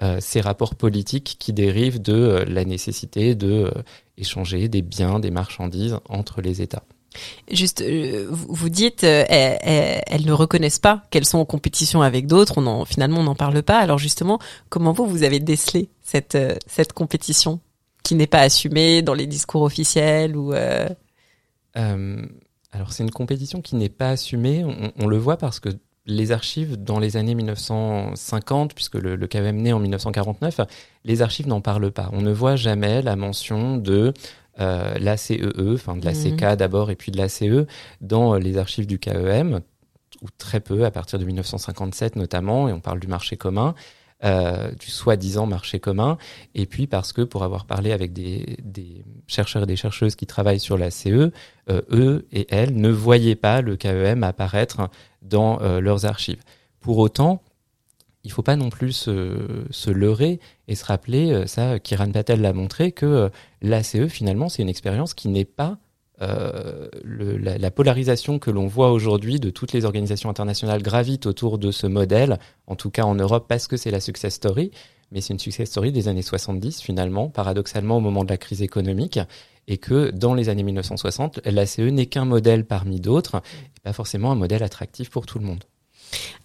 euh, 0.02 0.18
ces 0.20 0.42
rapports 0.42 0.76
politiques 0.76 1.38
qui 1.40 1.54
dérivent 1.54 2.02
de 2.02 2.14
euh, 2.14 2.46
la 2.46 2.66
nécessité 2.66 3.36
de 3.36 3.72
échanger 4.18 4.68
des 4.68 4.82
biens, 4.82 5.20
des 5.20 5.32
marchandises 5.32 5.98
entre 6.10 6.42
les 6.42 6.62
États. 6.62 6.84
Juste, 7.52 7.82
euh, 7.82 8.28
vous 8.30 8.70
dites, 8.70 9.04
euh, 9.04 9.26
elles, 9.28 10.26
ne 10.26 10.32
reconnaissent 10.32 10.80
pas 10.80 11.04
qu'elles 11.10 11.26
sont 11.26 11.38
en 11.38 11.46
compétition 11.46 12.02
avec 12.02 12.28
d'autres. 12.28 12.58
On 12.58 12.68
en, 12.68 12.86
finalement, 12.86 13.20
on 13.20 13.24
n'en 13.24 13.36
parle 13.36 13.62
pas. 13.64 13.80
Alors 13.80 13.98
justement, 13.98 14.40
comment 14.70 14.92
vous 14.92 15.06
vous 15.06 15.24
avez 15.24 15.40
décelé 15.40 15.90
cette 16.02 16.36
euh, 16.36 16.56
compétition 16.94 17.60
qui 18.04 18.16
n'est 18.16 18.28
pas 18.28 18.42
assumée 18.42 19.02
dans 19.02 19.14
les 19.14 19.28
discours 19.28 19.62
officiels 19.62 20.36
ou 20.36 20.54
Alors 21.74 22.92
c'est 22.92 23.04
une 23.04 23.12
compétition 23.12 23.62
qui 23.62 23.76
n'est 23.76 23.90
pas 23.90 24.10
assumée. 24.10 24.66
On, 24.98 25.08
le 25.08 25.18
voit 25.18 25.38
parce 25.38 25.60
que 25.60 25.70
les 26.06 26.32
archives 26.34 26.76
dans 26.76 27.00
les 27.00 27.16
années 27.16 27.36
1950, 27.36 28.74
puisque 28.74 28.96
le, 28.96 29.16
le 29.16 29.28
KM 29.28 29.56
naît 29.56 29.72
en 29.72 29.80
1949, 29.80 30.62
les 31.06 31.22
archives 31.22 31.48
n'en 31.48 31.62
parlent 31.62 31.92
pas. 31.92 32.10
On 32.12 32.22
ne 32.22 32.34
voit 32.34 32.58
jamais 32.58 33.02
la 33.02 33.16
mention 33.16 33.78
de 33.78 34.14
euh, 34.60 34.96
la 35.00 35.18
CEE, 35.18 35.42
e, 35.58 35.74
enfin 35.74 35.96
de 35.96 36.06
la 36.06 36.14
CK 36.14 36.42
mhm. 36.42 36.56
d'abord 36.56 36.92
et 36.92 36.96
puis 36.96 37.12
de 37.12 37.18
la 37.18 37.30
CE, 37.30 37.66
dans 38.02 38.36
les 38.36 38.58
archives 38.58 38.88
du 38.88 39.00
KEM, 39.00 39.62
ou 40.22 40.28
très 40.38 40.60
peu, 40.60 40.86
à 40.86 40.92
partir 40.92 41.20
de 41.20 41.26
1957 41.26 42.16
notamment, 42.16 42.68
et 42.70 42.74
on 42.74 42.80
parle 42.80 43.00
du 43.00 43.08
marché 43.08 43.38
commun. 43.38 43.76
Euh, 44.24 44.72
du 44.80 44.90
soi-disant 44.90 45.48
marché 45.48 45.82
commun, 45.82 46.18
et 46.56 46.66
puis 46.66 46.88
parce 46.88 47.12
que 47.12 47.24
pour 47.24 47.44
avoir 47.44 47.66
parlé 47.66 47.92
avec 47.92 48.14
des, 48.14 48.56
des 48.64 49.04
chercheurs 49.28 49.64
et 49.64 49.66
des 49.66 49.76
chercheuses 49.76 50.16
qui 50.16 50.26
travaillent 50.26 50.62
sur 50.62 50.78
la 50.78 50.92
CE, 50.92 51.32
euh, 51.70 51.82
eux 51.92 52.26
et 52.32 52.48
elles 52.50 52.74
ne 52.74 52.88
voyaient 52.88 53.36
pas 53.36 53.60
le 53.60 53.76
KEM 53.76 54.24
apparaître 54.24 54.90
dans 55.24 55.62
euh, 55.62 55.82
leurs 55.82 56.06
archives. 56.06 56.42
Pour 56.80 57.00
autant, 57.00 57.44
il 58.24 58.32
faut 58.32 58.42
pas 58.42 58.56
non 58.56 58.70
plus 58.70 58.94
se, 58.94 59.66
se 59.70 59.90
leurrer 59.90 60.40
et 60.68 60.76
se 60.76 60.86
rappeler, 60.86 61.32
euh, 61.32 61.46
ça, 61.46 61.80
Kiran 61.80 62.12
Patel 62.12 62.42
l'a 62.42 62.54
montré, 62.54 62.92
que 62.92 63.06
euh, 63.06 63.30
l'ACE, 63.62 64.08
finalement, 64.08 64.50
c'est 64.50 64.62
une 64.62 64.70
expérience 64.70 65.14
qui 65.14 65.28
n'est 65.28 65.46
pas 65.46 65.78
euh, 66.22 66.88
la, 67.04 67.58
la, 67.58 67.72
polarisation 67.72 68.40
que 68.40 68.52
l'on 68.52 68.68
voit 68.68 68.92
aujourd'hui 68.92 69.40
de 69.40 69.50
toutes 69.50 69.74
les 69.74 69.84
organisations 69.84 70.30
internationales 70.30 70.82
gravitent 70.82 71.26
autour 71.26 71.58
de 71.58 71.72
ce 71.72 71.88
modèle, 71.88 72.40
en 72.68 72.76
tout 72.76 72.92
cas 72.92 73.04
en 73.04 73.16
Europe, 73.16 73.46
parce 73.50 73.68
que 73.68 73.76
c'est 73.76 73.92
la 73.92 74.00
success 74.00 74.36
story, 74.36 74.72
mais 75.12 75.20
c'est 75.20 75.34
une 75.34 75.40
success 75.40 75.70
story 75.70 75.92
des 75.92 76.08
années 76.08 76.22
70, 76.22 76.82
finalement, 76.82 77.30
paradoxalement 77.30 77.98
au 77.98 78.00
moment 78.00 78.24
de 78.24 78.30
la 78.30 78.38
crise 78.38 78.62
économique, 78.62 79.20
et 79.68 79.78
que 79.78 80.12
dans 80.12 80.34
les 80.34 80.50
années 80.50 80.64
1960, 80.64 81.42
l'ACE 81.46 81.80
n'est 81.80 82.06
qu'un 82.06 82.26
modèle 82.26 82.66
parmi 82.66 83.02
d'autres, 83.02 83.42
pas 83.84 83.94
forcément 83.94 84.32
un 84.32 84.36
modèle 84.36 84.64
attractif 84.64 85.10
pour 85.10 85.26
tout 85.26 85.40
le 85.40 85.46
monde. 85.46 85.64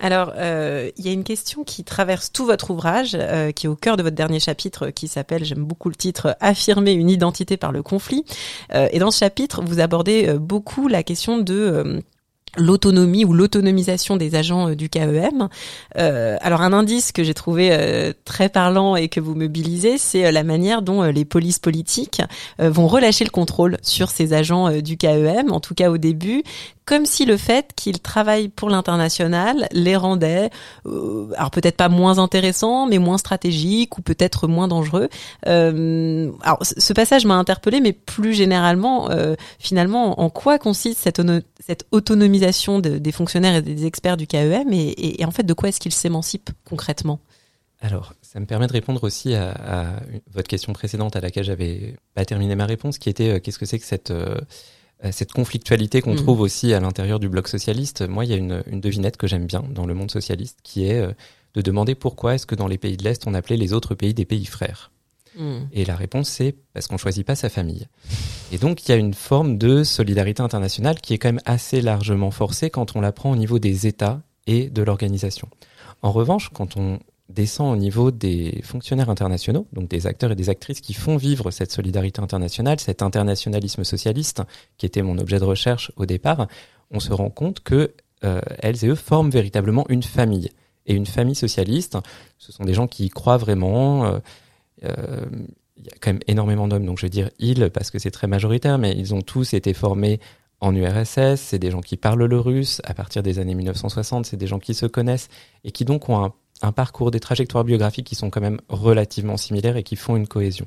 Alors, 0.00 0.32
euh, 0.36 0.90
il 0.96 1.04
y 1.04 1.08
a 1.08 1.12
une 1.12 1.24
question 1.24 1.64
qui 1.64 1.82
traverse 1.82 2.30
tout 2.32 2.46
votre 2.46 2.70
ouvrage, 2.70 3.16
euh, 3.20 3.50
qui 3.50 3.66
est 3.66 3.68
au 3.68 3.74
cœur 3.74 3.96
de 3.96 4.02
votre 4.02 4.14
dernier 4.14 4.38
chapitre, 4.38 4.90
qui 4.90 5.08
s'appelle, 5.08 5.44
j'aime 5.44 5.64
beaucoup 5.64 5.88
le 5.88 5.96
titre, 5.96 6.36
Affirmer 6.40 6.92
une 6.92 7.10
identité 7.10 7.56
par 7.56 7.72
le 7.72 7.82
conflit. 7.82 8.24
Euh, 8.74 8.88
et 8.92 8.98
dans 9.00 9.10
ce 9.10 9.18
chapitre, 9.18 9.62
vous 9.64 9.80
abordez 9.80 10.34
beaucoup 10.38 10.88
la 10.88 11.02
question 11.02 11.38
de 11.38 12.00
l'autonomie 12.56 13.24
ou 13.24 13.34
l'autonomisation 13.34 14.16
des 14.16 14.34
agents 14.34 14.70
du 14.70 14.88
KEM. 14.88 15.48
Alors 15.94 16.62
un 16.62 16.72
indice 16.72 17.12
que 17.12 17.22
j'ai 17.22 17.34
trouvé 17.34 18.12
très 18.24 18.48
parlant 18.48 18.96
et 18.96 19.08
que 19.08 19.20
vous 19.20 19.34
mobilisez, 19.34 19.98
c'est 19.98 20.32
la 20.32 20.42
manière 20.44 20.80
dont 20.80 21.02
les 21.02 21.24
polices 21.24 21.58
politiques 21.58 22.22
vont 22.58 22.88
relâcher 22.88 23.24
le 23.24 23.30
contrôle 23.30 23.76
sur 23.82 24.10
ces 24.10 24.32
agents 24.32 24.80
du 24.80 24.96
KEM, 24.96 25.52
en 25.52 25.60
tout 25.60 25.74
cas 25.74 25.90
au 25.90 25.98
début, 25.98 26.42
comme 26.88 27.04
si 27.04 27.26
le 27.26 27.36
fait 27.36 27.74
qu'ils 27.76 28.00
travaillent 28.00 28.48
pour 28.48 28.70
l'international 28.70 29.68
les 29.72 29.94
rendait, 29.94 30.48
euh, 30.86 31.28
alors 31.36 31.50
peut-être 31.50 31.76
pas 31.76 31.90
moins 31.90 32.18
intéressants, 32.18 32.86
mais 32.86 32.96
moins 32.96 33.18
stratégiques 33.18 33.98
ou 33.98 34.00
peut-être 34.00 34.48
moins 34.48 34.68
dangereux. 34.68 35.10
Euh, 35.46 36.32
alors 36.40 36.60
ce 36.62 36.92
passage 36.94 37.26
m'a 37.26 37.34
interpellé, 37.34 37.82
mais 37.82 37.92
plus 37.92 38.32
généralement, 38.32 39.10
euh, 39.10 39.34
finalement, 39.58 40.18
en 40.18 40.30
quoi 40.30 40.58
consiste 40.58 40.98
cette, 41.00 41.18
ono- 41.18 41.42
cette 41.60 41.84
autonomisation 41.90 42.78
de- 42.78 42.96
des 42.96 43.12
fonctionnaires 43.12 43.56
et 43.56 43.62
des 43.62 43.84
experts 43.84 44.16
du 44.16 44.26
KEM 44.26 44.72
et, 44.72 45.22
en 45.26 45.30
fait 45.30 45.42
de 45.42 45.52
quoi 45.52 45.68
est-ce 45.68 45.80
qu'ils 45.80 45.92
s'émancipent 45.92 46.50
concrètement? 46.64 47.20
Alors, 47.82 48.14
ça 48.22 48.40
me 48.40 48.46
permet 48.46 48.66
de 48.66 48.72
répondre 48.72 49.04
aussi 49.04 49.34
à, 49.34 50.00
votre 50.32 50.48
question 50.48 50.72
précédente 50.72 51.16
à 51.16 51.20
laquelle 51.20 51.44
j'avais 51.44 51.96
pas 52.14 52.24
terminé 52.24 52.56
ma 52.56 52.64
réponse, 52.64 52.96
qui 52.96 53.10
était 53.10 53.42
qu'est-ce 53.42 53.58
que 53.58 53.66
c'est 53.66 53.78
que 53.78 53.84
cette 53.84 54.10
cette 55.12 55.32
conflictualité 55.32 56.00
qu'on 56.02 56.12
Mhm. 56.12 56.22
trouve 56.22 56.40
aussi 56.40 56.72
à 56.74 56.80
l'intérieur 56.80 57.18
du 57.20 57.28
bloc 57.28 57.48
socialiste. 57.48 58.06
Moi, 58.08 58.24
il 58.24 58.30
y 58.30 58.34
a 58.34 58.36
une, 58.36 58.62
une 58.70 58.80
devinette 58.80 59.16
que 59.16 59.26
j'aime 59.26 59.46
bien 59.46 59.62
dans 59.70 59.86
le 59.86 59.94
monde 59.94 60.10
socialiste, 60.10 60.58
qui 60.62 60.86
est 60.86 60.98
euh, 61.00 61.12
de 61.54 61.62
demander 61.62 61.94
pourquoi 61.94 62.34
est-ce 62.34 62.46
que 62.46 62.54
dans 62.54 62.66
les 62.66 62.78
pays 62.78 62.96
de 62.96 63.04
l'Est, 63.04 63.26
on 63.26 63.34
appelait 63.34 63.56
les 63.56 63.72
autres 63.72 63.94
pays 63.94 64.14
des 64.14 64.24
pays 64.24 64.44
frères. 64.46 64.90
Et 65.72 65.84
la 65.84 65.94
réponse, 65.94 66.28
c'est 66.28 66.56
parce 66.74 66.88
qu'on 66.88 66.96
choisit 66.98 67.24
pas 67.24 67.36
sa 67.36 67.48
famille. 67.48 67.86
Et 68.50 68.58
donc, 68.58 68.84
il 68.84 68.90
y 68.90 68.92
a 68.92 68.96
une 68.96 69.14
forme 69.14 69.56
de 69.56 69.84
solidarité 69.84 70.42
internationale 70.42 71.00
qui 71.00 71.14
est 71.14 71.18
quand 71.18 71.28
même 71.28 71.40
assez 71.44 71.80
largement 71.80 72.32
forcée 72.32 72.70
quand 72.70 72.96
on 72.96 73.00
la 73.00 73.12
prend 73.12 73.30
au 73.30 73.36
niveau 73.36 73.60
des 73.60 73.86
États 73.86 74.20
et 74.48 74.68
de 74.68 74.82
l'organisation. 74.82 75.48
En 76.02 76.10
revanche, 76.10 76.50
quand 76.52 76.76
on 76.76 76.98
descend 77.28 77.72
au 77.72 77.76
niveau 77.76 78.10
des 78.10 78.60
fonctionnaires 78.62 79.10
internationaux, 79.10 79.66
donc 79.72 79.88
des 79.88 80.06
acteurs 80.06 80.32
et 80.32 80.34
des 80.34 80.48
actrices 80.50 80.80
qui 80.80 80.94
font 80.94 81.16
vivre 81.16 81.50
cette 81.50 81.72
solidarité 81.72 82.20
internationale, 82.20 82.80
cet 82.80 83.02
internationalisme 83.02 83.84
socialiste, 83.84 84.42
qui 84.78 84.86
était 84.86 85.02
mon 85.02 85.18
objet 85.18 85.38
de 85.38 85.44
recherche 85.44 85.92
au 85.96 86.06
départ, 86.06 86.48
on 86.90 87.00
se 87.00 87.12
rend 87.12 87.30
compte 87.30 87.60
que 87.60 87.92
euh, 88.24 88.40
elles 88.60 88.84
et 88.84 88.88
eux 88.88 88.94
forment 88.94 89.30
véritablement 89.30 89.84
une 89.88 90.02
famille. 90.02 90.50
Et 90.86 90.94
une 90.94 91.06
famille 91.06 91.34
socialiste, 91.34 91.98
ce 92.38 92.50
sont 92.50 92.64
des 92.64 92.72
gens 92.72 92.86
qui 92.86 93.04
y 93.06 93.08
croient 93.10 93.36
vraiment. 93.36 94.06
euh, 94.06 94.18
euh, 94.84 95.26
il 95.76 95.86
y 95.86 95.90
a 95.90 95.94
quand 96.00 96.12
même 96.12 96.22
énormément 96.26 96.66
d'hommes, 96.66 96.86
donc 96.86 96.98
je 96.98 97.06
veux 97.06 97.10
dire 97.10 97.30
ils 97.38 97.70
parce 97.70 97.92
que 97.92 98.00
c'est 98.00 98.10
très 98.10 98.26
majoritaire, 98.26 98.78
mais 98.78 98.96
ils 98.96 99.14
ont 99.14 99.22
tous 99.22 99.54
été 99.54 99.74
formés 99.74 100.18
en 100.60 100.74
URSS, 100.74 101.36
c'est 101.36 101.60
des 101.60 101.70
gens 101.70 101.80
qui 101.80 101.96
parlent 101.96 102.24
le 102.24 102.40
russe 102.40 102.82
à 102.82 102.94
partir 102.94 103.22
des 103.22 103.38
années 103.38 103.54
1960, 103.54 104.26
c'est 104.26 104.36
des 104.36 104.48
gens 104.48 104.58
qui 104.58 104.74
se 104.74 104.86
connaissent 104.86 105.28
et 105.62 105.70
qui 105.70 105.84
donc 105.84 106.08
ont 106.08 106.24
un, 106.24 106.32
un 106.62 106.72
parcours, 106.72 107.10
des 107.10 107.20
trajectoires 107.20 107.64
biographiques 107.64 108.06
qui 108.06 108.14
sont 108.14 108.30
quand 108.30 108.40
même 108.40 108.60
relativement 108.68 109.36
similaires 109.36 109.76
et 109.76 109.82
qui 109.82 109.96
font 109.96 110.16
une 110.16 110.26
cohésion. 110.26 110.66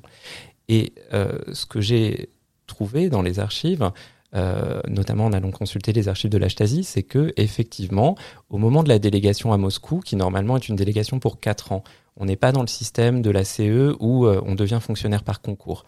Et 0.70 0.94
euh, 1.14 1.38
ce 1.54 1.66
que 1.66 1.82
j'ai 1.82 2.30
trouvé 2.68 3.10
dans 3.10 3.22
les 3.22 3.40
archives, 3.40 3.92
euh, 4.34 4.80
notamment 4.88 5.26
en 5.26 5.34
allant 5.34 5.52
consulter 5.52 5.92
les 5.92 6.08
archives 6.08 6.30
de 6.30 6.38
la 6.38 6.48
Stasi, 6.48 6.86
c'est 6.86 7.04
que 7.04 7.34
effectivement, 7.36 8.16
au 8.50 8.58
moment 8.58 8.84
de 8.84 8.90
la 8.90 9.00
délégation 9.00 9.52
à 9.52 9.58
Moscou, 9.58 10.00
qui 10.00 10.16
normalement 10.16 10.56
est 10.56 10.70
une 10.70 10.78
délégation 10.78 11.20
pour 11.20 11.40
quatre 11.42 11.74
ans, 11.74 11.84
on 12.16 12.26
n'est 12.26 12.38
pas 12.38 12.54
dans 12.54 12.62
le 12.62 12.68
système 12.68 13.22
de 13.22 13.30
la 13.30 13.44
CE 13.44 13.96
où 14.00 14.26
euh, 14.26 14.42
on 14.46 14.56
devient 14.56 14.80
fonctionnaire 14.82 15.24
par 15.24 15.42
concours. 15.42 15.86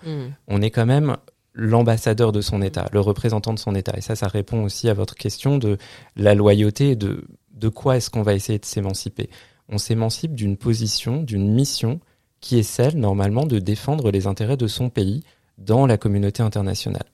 On 0.47 0.61
est 0.61 0.71
quand 0.71 0.85
même 0.85 1.15
l'ambassadeur 1.53 2.31
de 2.31 2.41
son 2.41 2.61
État, 2.61 2.89
le 2.91 2.99
représentant 2.99 3.53
de 3.53 3.59
son 3.59 3.75
État. 3.75 3.93
Et 3.95 4.01
ça, 4.01 4.15
ça 4.15 4.27
répond 4.27 4.63
aussi 4.63 4.89
à 4.89 4.93
votre 4.93 5.15
question 5.15 5.57
de 5.57 5.77
la 6.15 6.33
loyauté 6.33 6.91
et 6.91 6.95
de, 6.95 7.25
de 7.53 7.69
quoi 7.69 7.97
est-ce 7.97 8.09
qu'on 8.09 8.23
va 8.23 8.33
essayer 8.33 8.59
de 8.59 8.65
s'émanciper. 8.65 9.29
On 9.69 9.77
s'émancipe 9.77 10.35
d'une 10.35 10.57
position, 10.57 11.21
d'une 11.21 11.53
mission 11.53 11.99
qui 12.41 12.59
est 12.59 12.63
celle, 12.63 12.97
normalement, 12.97 13.45
de 13.45 13.59
défendre 13.59 14.11
les 14.11 14.27
intérêts 14.27 14.57
de 14.57 14.67
son 14.67 14.89
pays 14.89 15.23
dans 15.57 15.85
la 15.85 15.97
communauté 15.97 16.43
internationale. 16.43 17.05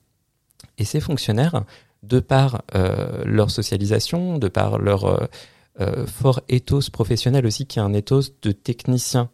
Et 0.78 0.84
ces 0.84 1.00
fonctionnaires, 1.00 1.64
de 2.02 2.20
par 2.20 2.62
euh, 2.74 3.22
leur 3.24 3.50
socialisation, 3.50 4.38
de 4.38 4.48
par 4.48 4.78
leur 4.78 5.04
euh, 5.04 5.26
euh, 5.80 6.06
fort 6.06 6.40
ethos 6.48 6.90
professionnel 6.92 7.46
aussi, 7.46 7.66
qui 7.66 7.78
est 7.78 7.82
un 7.82 7.92
ethos 7.92 8.32
de 8.42 8.52
technicien 8.52 9.30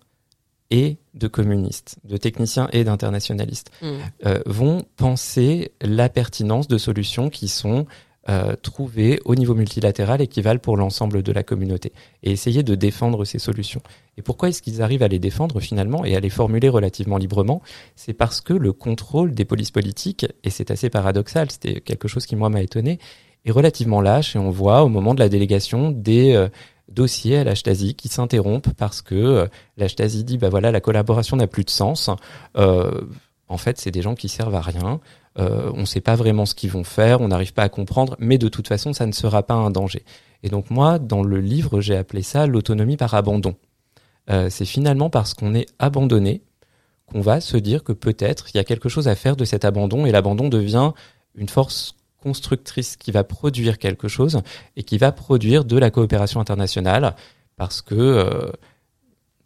et 0.71 0.99
de 1.15 1.29
communiste, 1.29 1.97
de 2.05 2.17
technicien 2.17 2.69
et 2.73 2.85
d'internationaliste, 2.85 3.71
euh, 3.83 4.41
vont 4.47 4.85
penser 4.97 5.73
la 5.81 6.09
pertinence 6.09 6.69
de 6.69 6.79
solutions 6.79 7.31
qui 7.31 7.49
sont 7.49 7.87
euh, 8.29 8.57
trouvées 8.61 9.21
au 9.25 9.35
niveau 9.35 9.55
multilatéral 9.55 10.21
et 10.21 10.27
qui 10.27 10.43
valent 10.43 10.61
pour 10.61 10.77
l'ensemble 10.77 11.23
de 11.23 11.33
la 11.33 11.43
communauté, 11.43 11.93
et 12.23 12.31
essayer 12.31 12.63
de 12.63 12.75
défendre 12.75 13.25
ces 13.25 13.39
solutions. 13.39 13.83
Et 14.19 14.23
pourquoi 14.23 14.49
est-ce 14.49 14.63
qu'ils 14.63 14.83
arrivent 14.83 15.03
à 15.03 15.09
les 15.09 15.19
défendre 15.19 15.61
finalement 15.61 16.05
et 16.05 16.17
à 16.17 16.21
les 16.21 16.31
formuler 16.31 16.69
relativement 16.69 17.19
librement? 17.19 17.63
C'est 17.95 18.15
parce 18.15 18.41
que 18.41 18.53
le 18.53 18.73
contrôle 18.73 19.35
des 19.35 19.45
polices 19.45 19.71
politiques, 19.71 20.27
et 20.45 20.51
c'est 20.51 20.71
assez 20.71 20.91
paradoxal, 20.91 21.51
c'était 21.51 21.81
quelque 21.81 22.09
chose 22.09 22.27
qui 22.27 22.37
moi 22.37 22.49
m'a 22.49 22.63
étonné, 22.63 22.99
est 23.45 23.53
relativement 23.53 24.01
lâche, 24.01 24.37
et 24.37 24.39
on 24.39 24.51
voit 24.51 24.83
au 24.83 24.89
moment 24.89 25.15
de 25.15 25.21
la 25.21 25.29
délégation 25.29 25.91
des... 25.91 26.35
euh, 26.35 26.49
dossiers 26.89 27.39
à 27.39 27.45
la 27.45 27.55
Stasi 27.55 27.95
qui 27.95 28.09
s'interrompent 28.09 28.73
parce 28.77 29.03
que 29.03 29.49
euh, 29.79 29.87
dit 30.07 30.39
bah 30.39 30.49
voilà 30.49 30.71
la 30.71 30.81
collaboration 30.81 31.37
n'a 31.37 31.47
plus 31.47 31.65
de 31.65 31.71
sens. 31.71 32.11
Euh, 32.57 33.01
en 33.49 33.57
fait, 33.57 33.79
c'est 33.79 33.91
des 33.91 34.03
gens 34.03 34.15
qui 34.15 34.29
servent 34.29 34.55
à 34.55 34.61
rien. 34.61 35.01
Euh, 35.39 35.71
on 35.75 35.81
ne 35.81 35.85
sait 35.85 36.01
pas 36.01 36.15
vraiment 36.15 36.47
ce 36.47 36.55
qu'ils 36.55 36.71
vont 36.71 36.85
faire, 36.85 37.21
on 37.21 37.29
n'arrive 37.29 37.53
pas 37.53 37.65
à 37.65 37.69
comprendre, 37.69 38.17
mais 38.19 38.39
de 38.39 38.49
toute 38.49 38.69
façon, 38.69 38.93
ça 38.93 39.07
ne 39.07 39.13
sera 39.13 39.43
pas 39.43 39.55
un 39.55 39.71
danger. 39.71 40.05
Et 40.43 40.49
donc 40.49 40.71
moi, 40.71 40.99
dans 40.99 41.23
le 41.23 41.41
livre, 41.41 41.81
j'ai 41.81 41.97
appelé 41.97 42.23
ça 42.23 42.47
l'autonomie 42.47 42.97
par 42.97 43.15
abandon. 43.15 43.55
Euh, 44.31 44.49
c'est 44.51 44.65
finalement 44.65 45.11
parce 45.11 45.35
qu'on 45.35 45.55
est 45.55 45.67
abandonné 45.79 46.43
qu'on 47.07 47.21
va 47.21 47.41
se 47.41 47.57
dire 47.57 47.85
que 47.85 47.93
peut-être 47.93 48.47
il 48.53 48.57
y 48.57 48.61
a 48.61 48.65
quelque 48.65 48.89
chose 48.89 49.07
à 49.09 49.15
faire 49.15 49.37
de 49.37 49.45
cet 49.45 49.65
abandon 49.65 50.07
et 50.07 50.11
l'abandon 50.11 50.49
devient 50.49 50.93
une 51.37 51.49
force 51.49 51.95
constructrice 52.21 52.97
qui 52.97 53.13
va 53.13 53.23
produire 53.23 53.79
quelque 53.79 54.09
chose 54.09 54.41
et 54.75 54.83
qui 54.83 54.99
va 54.99 55.13
produire 55.13 55.65
de 55.65 55.79
la 55.79 55.91
coopération 55.91 56.41
internationale 56.41 57.15
parce 57.57 57.83
que 57.83 57.95
euh, 57.95 58.51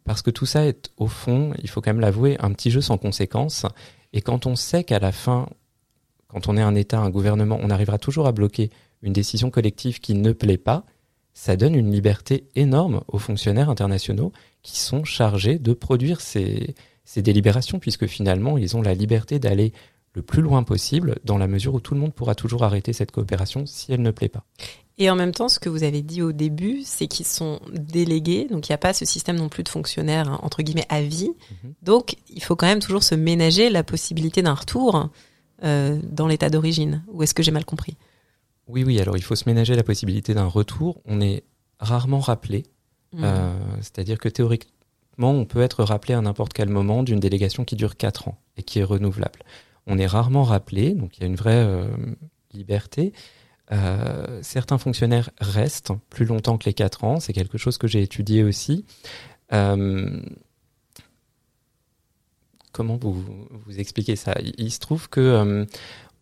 parce 0.05 0.23
que 0.23 0.31
tout 0.31 0.47
ça 0.47 0.67
est 0.67 0.91
au 0.97 1.07
fond, 1.07 1.53
il 1.63 1.69
faut 1.69 1.83
quand 1.83 1.91
même 1.91 2.01
l'avouer, 2.01 2.37
un 2.41 2.53
petit 2.53 2.71
jeu 2.71 2.81
sans 2.81 2.97
conséquence. 2.97 3.67
Et 4.13 4.23
quand 4.23 4.47
on 4.47 4.57
sait 4.57 4.83
qu'à 4.83 4.99
la 4.99 5.13
fin, 5.13 5.47
quand 6.33 6.49
on 6.49 6.57
est 6.57 6.63
un 6.63 6.75
État, 6.75 6.99
un 6.99 7.11
gouvernement, 7.11 7.59
on 7.61 7.71
arrivera 7.71 7.99
toujours 7.99 8.27
à 8.27 8.33
bloquer 8.33 8.71
une 9.03 9.13
décision 9.13 9.51
collective 9.51 10.01
qui 10.01 10.15
ne 10.15 10.33
plaît 10.33 10.59
pas, 10.59 10.85
ça 11.33 11.57
donne 11.57 11.75
une 11.75 11.91
liberté 11.91 12.49
énorme 12.55 13.03
aux 13.09 13.19
fonctionnaires 13.19 13.71
internationaux 13.71 14.33
qui 14.63 14.79
sont 14.79 15.05
chargés 15.05 15.59
de 15.59 15.73
produire 15.73 16.21
ces, 16.21 16.75
ces 17.05 17.23
délibérations, 17.23 17.79
puisque 17.79 18.07
finalement, 18.07 18.59
ils 18.59 18.77
ont 18.77 18.83
la 18.83 18.95
liberté 18.95 19.39
d'aller 19.39 19.73
le 20.13 20.23
plus 20.23 20.43
loin 20.43 20.63
possible, 20.65 21.17
dans 21.25 21.39
la 21.39 21.47
mesure 21.47 21.75
où 21.75 21.81
tout 21.81 21.95
le 21.95 22.01
monde 22.01 22.13
pourra 22.13 22.35
toujours 22.35 22.65
arrêter 22.65 22.93
cette 22.93 23.13
coopération 23.13 23.65
si 23.65 23.93
elle 23.93 24.03
ne 24.03 24.11
plaît 24.11 24.29
pas. 24.29 24.45
Et 24.99 25.09
en 25.09 25.17
même 25.17 25.33
temps, 25.33 25.49
ce 25.49 25.59
que 25.59 25.69
vous 25.69 25.83
avez 25.83 26.03
dit 26.03 26.21
au 26.21 26.33
début, 26.33 26.83
c'est 26.85 27.07
qu'ils 27.07 27.27
sont 27.27 27.61
délégués, 27.73 28.47
donc 28.51 28.69
il 28.69 28.73
n'y 28.73 28.75
a 28.75 28.79
pas 28.79 28.93
ce 28.93 29.05
système 29.05 29.37
non 29.37 29.49
plus 29.49 29.63
de 29.63 29.69
fonctionnaires, 29.69 30.29
hein, 30.29 30.39
entre 30.43 30.63
guillemets, 30.63 30.87
à 30.89 31.01
vie. 31.01 31.31
Mhm. 31.65 31.73
Donc, 31.83 32.17
il 32.29 32.43
faut 32.43 32.55
quand 32.55 32.67
même 32.67 32.81
toujours 32.81 33.03
se 33.03 33.15
ménager 33.15 33.71
la 33.71 33.83
possibilité 33.83 34.43
d'un 34.43 34.53
retour 34.53 35.09
dans 35.63 36.27
l'état 36.27 36.51
d'origine. 36.51 37.03
Ou 37.09 37.23
est-ce 37.23 37.35
que 37.35 37.43
j'ai 37.43 37.51
mal 37.51 37.65
compris? 37.65 37.97
Oui, 38.69 38.85
oui, 38.85 39.01
alors 39.01 39.17
il 39.17 39.23
faut 39.23 39.35
se 39.37 39.49
ménager 39.49 39.75
la 39.75 39.83
possibilité 39.83 40.33
d'un 40.35 40.47
retour. 40.47 41.01
On 41.05 41.21
est 41.21 41.43
rarement 41.81 42.21
rappelé, 42.21 42.65
Mm. 43.13 43.25
euh, 43.25 43.59
c'est-à-dire 43.81 44.19
que 44.19 44.29
théoriquement, 44.29 45.33
on 45.33 45.45
peut 45.45 45.61
être 45.61 45.83
rappelé 45.83 46.15
à 46.15 46.21
n'importe 46.21 46.53
quel 46.53 46.69
moment 46.69 47.03
d'une 47.03 47.21
délégation 47.21 47.65
qui 47.65 47.77
dure 47.77 47.97
4 47.97 48.29
ans 48.29 48.39
et 48.57 48.63
qui 48.63 48.79
est 48.79 48.85
renouvelable. 48.85 49.41
On 49.87 49.99
est 49.99 50.07
rarement 50.07 50.45
rappelé, 50.45 50.95
donc 50.95 51.19
il 51.19 51.23
y 51.23 51.25
a 51.25 51.27
une 51.27 51.37
vraie 51.37 51.65
euh, 51.67 51.89
liberté. 52.53 53.13
Euh, 53.73 54.41
certains 54.43 54.79
fonctionnaires 54.79 55.31
restent 55.41 55.93
plus 56.09 56.25
longtemps 56.25 56.59
que 56.59 56.67
les 56.67 56.75
4 56.75 57.05
ans, 57.05 57.21
c'est 57.21 57.33
quelque 57.33 57.59
chose 57.59 57.79
que 57.79 57.87
j'ai 57.87 58.03
étudié 58.03 58.43
aussi. 58.45 58.85
Euh, 59.53 60.21
comment 62.73 62.97
vous, 62.97 63.15
vous 63.67 63.79
expliquez 63.81 64.17
ça? 64.17 64.35
Il, 64.43 64.55
il 64.59 64.71
se 64.71 64.79
trouve 64.79 65.09
que 65.09 65.21
euh, 65.21 65.65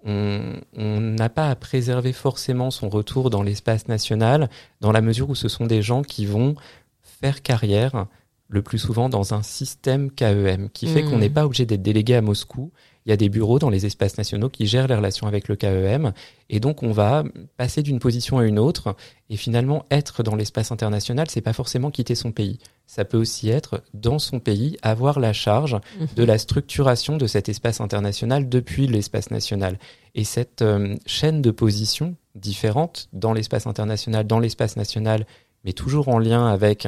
on 0.04 1.00
n'a 1.00 1.28
pas 1.28 1.50
à 1.50 1.56
préserver 1.56 2.12
forcément 2.12 2.70
son 2.70 2.88
retour 2.88 3.30
dans 3.30 3.42
l'espace 3.42 3.88
national, 3.88 4.48
dans 4.80 4.92
la 4.92 5.00
mesure 5.00 5.28
où 5.30 5.34
ce 5.34 5.48
sont 5.48 5.66
des 5.66 5.82
gens 5.82 6.02
qui 6.02 6.24
vont 6.26 6.54
faire 7.02 7.42
carrière 7.42 8.06
le 8.48 8.62
plus 8.62 8.78
souvent 8.78 9.08
dans 9.08 9.34
un 9.34 9.42
système 9.42 10.10
KEM, 10.10 10.70
qui 10.70 10.86
fait 10.86 11.02
Mhm. 11.02 11.10
qu'on 11.10 11.18
n'est 11.18 11.28
pas 11.30 11.44
obligé 11.44 11.66
d'être 11.66 11.82
délégué 11.82 12.14
à 12.14 12.22
Moscou. 12.22 12.70
Il 13.08 13.10
y 13.10 13.14
a 13.14 13.16
des 13.16 13.30
bureaux 13.30 13.58
dans 13.58 13.70
les 13.70 13.86
espaces 13.86 14.18
nationaux 14.18 14.50
qui 14.50 14.66
gèrent 14.66 14.86
les 14.86 14.94
relations 14.94 15.26
avec 15.26 15.48
le 15.48 15.56
KEM. 15.56 16.12
Et 16.50 16.60
donc, 16.60 16.82
on 16.82 16.92
va 16.92 17.24
passer 17.56 17.82
d'une 17.82 18.00
position 18.00 18.36
à 18.36 18.44
une 18.44 18.58
autre. 18.58 18.94
Et 19.30 19.38
finalement, 19.38 19.86
être 19.90 20.22
dans 20.22 20.36
l'espace 20.36 20.72
international, 20.72 21.26
c'est 21.30 21.40
pas 21.40 21.54
forcément 21.54 21.90
quitter 21.90 22.14
son 22.14 22.32
pays. 22.32 22.58
Ça 22.86 23.06
peut 23.06 23.16
aussi 23.16 23.48
être, 23.48 23.82
dans 23.94 24.18
son 24.18 24.40
pays, 24.40 24.76
avoir 24.82 25.20
la 25.20 25.32
charge 25.32 25.78
Mhm. 25.98 26.06
de 26.16 26.22
la 26.22 26.36
structuration 26.36 27.16
de 27.16 27.26
cet 27.26 27.48
espace 27.48 27.80
international 27.80 28.46
depuis 28.46 28.86
l'espace 28.86 29.30
national. 29.30 29.78
Et 30.14 30.24
cette 30.24 30.60
euh, 30.60 30.94
chaîne 31.06 31.40
de 31.40 31.50
positions 31.50 32.14
différentes 32.34 33.08
dans 33.14 33.32
l'espace 33.32 33.66
international, 33.66 34.26
dans 34.26 34.38
l'espace 34.38 34.76
national, 34.76 35.24
mais 35.64 35.72
toujours 35.72 36.08
en 36.08 36.18
lien 36.18 36.46
avec 36.46 36.86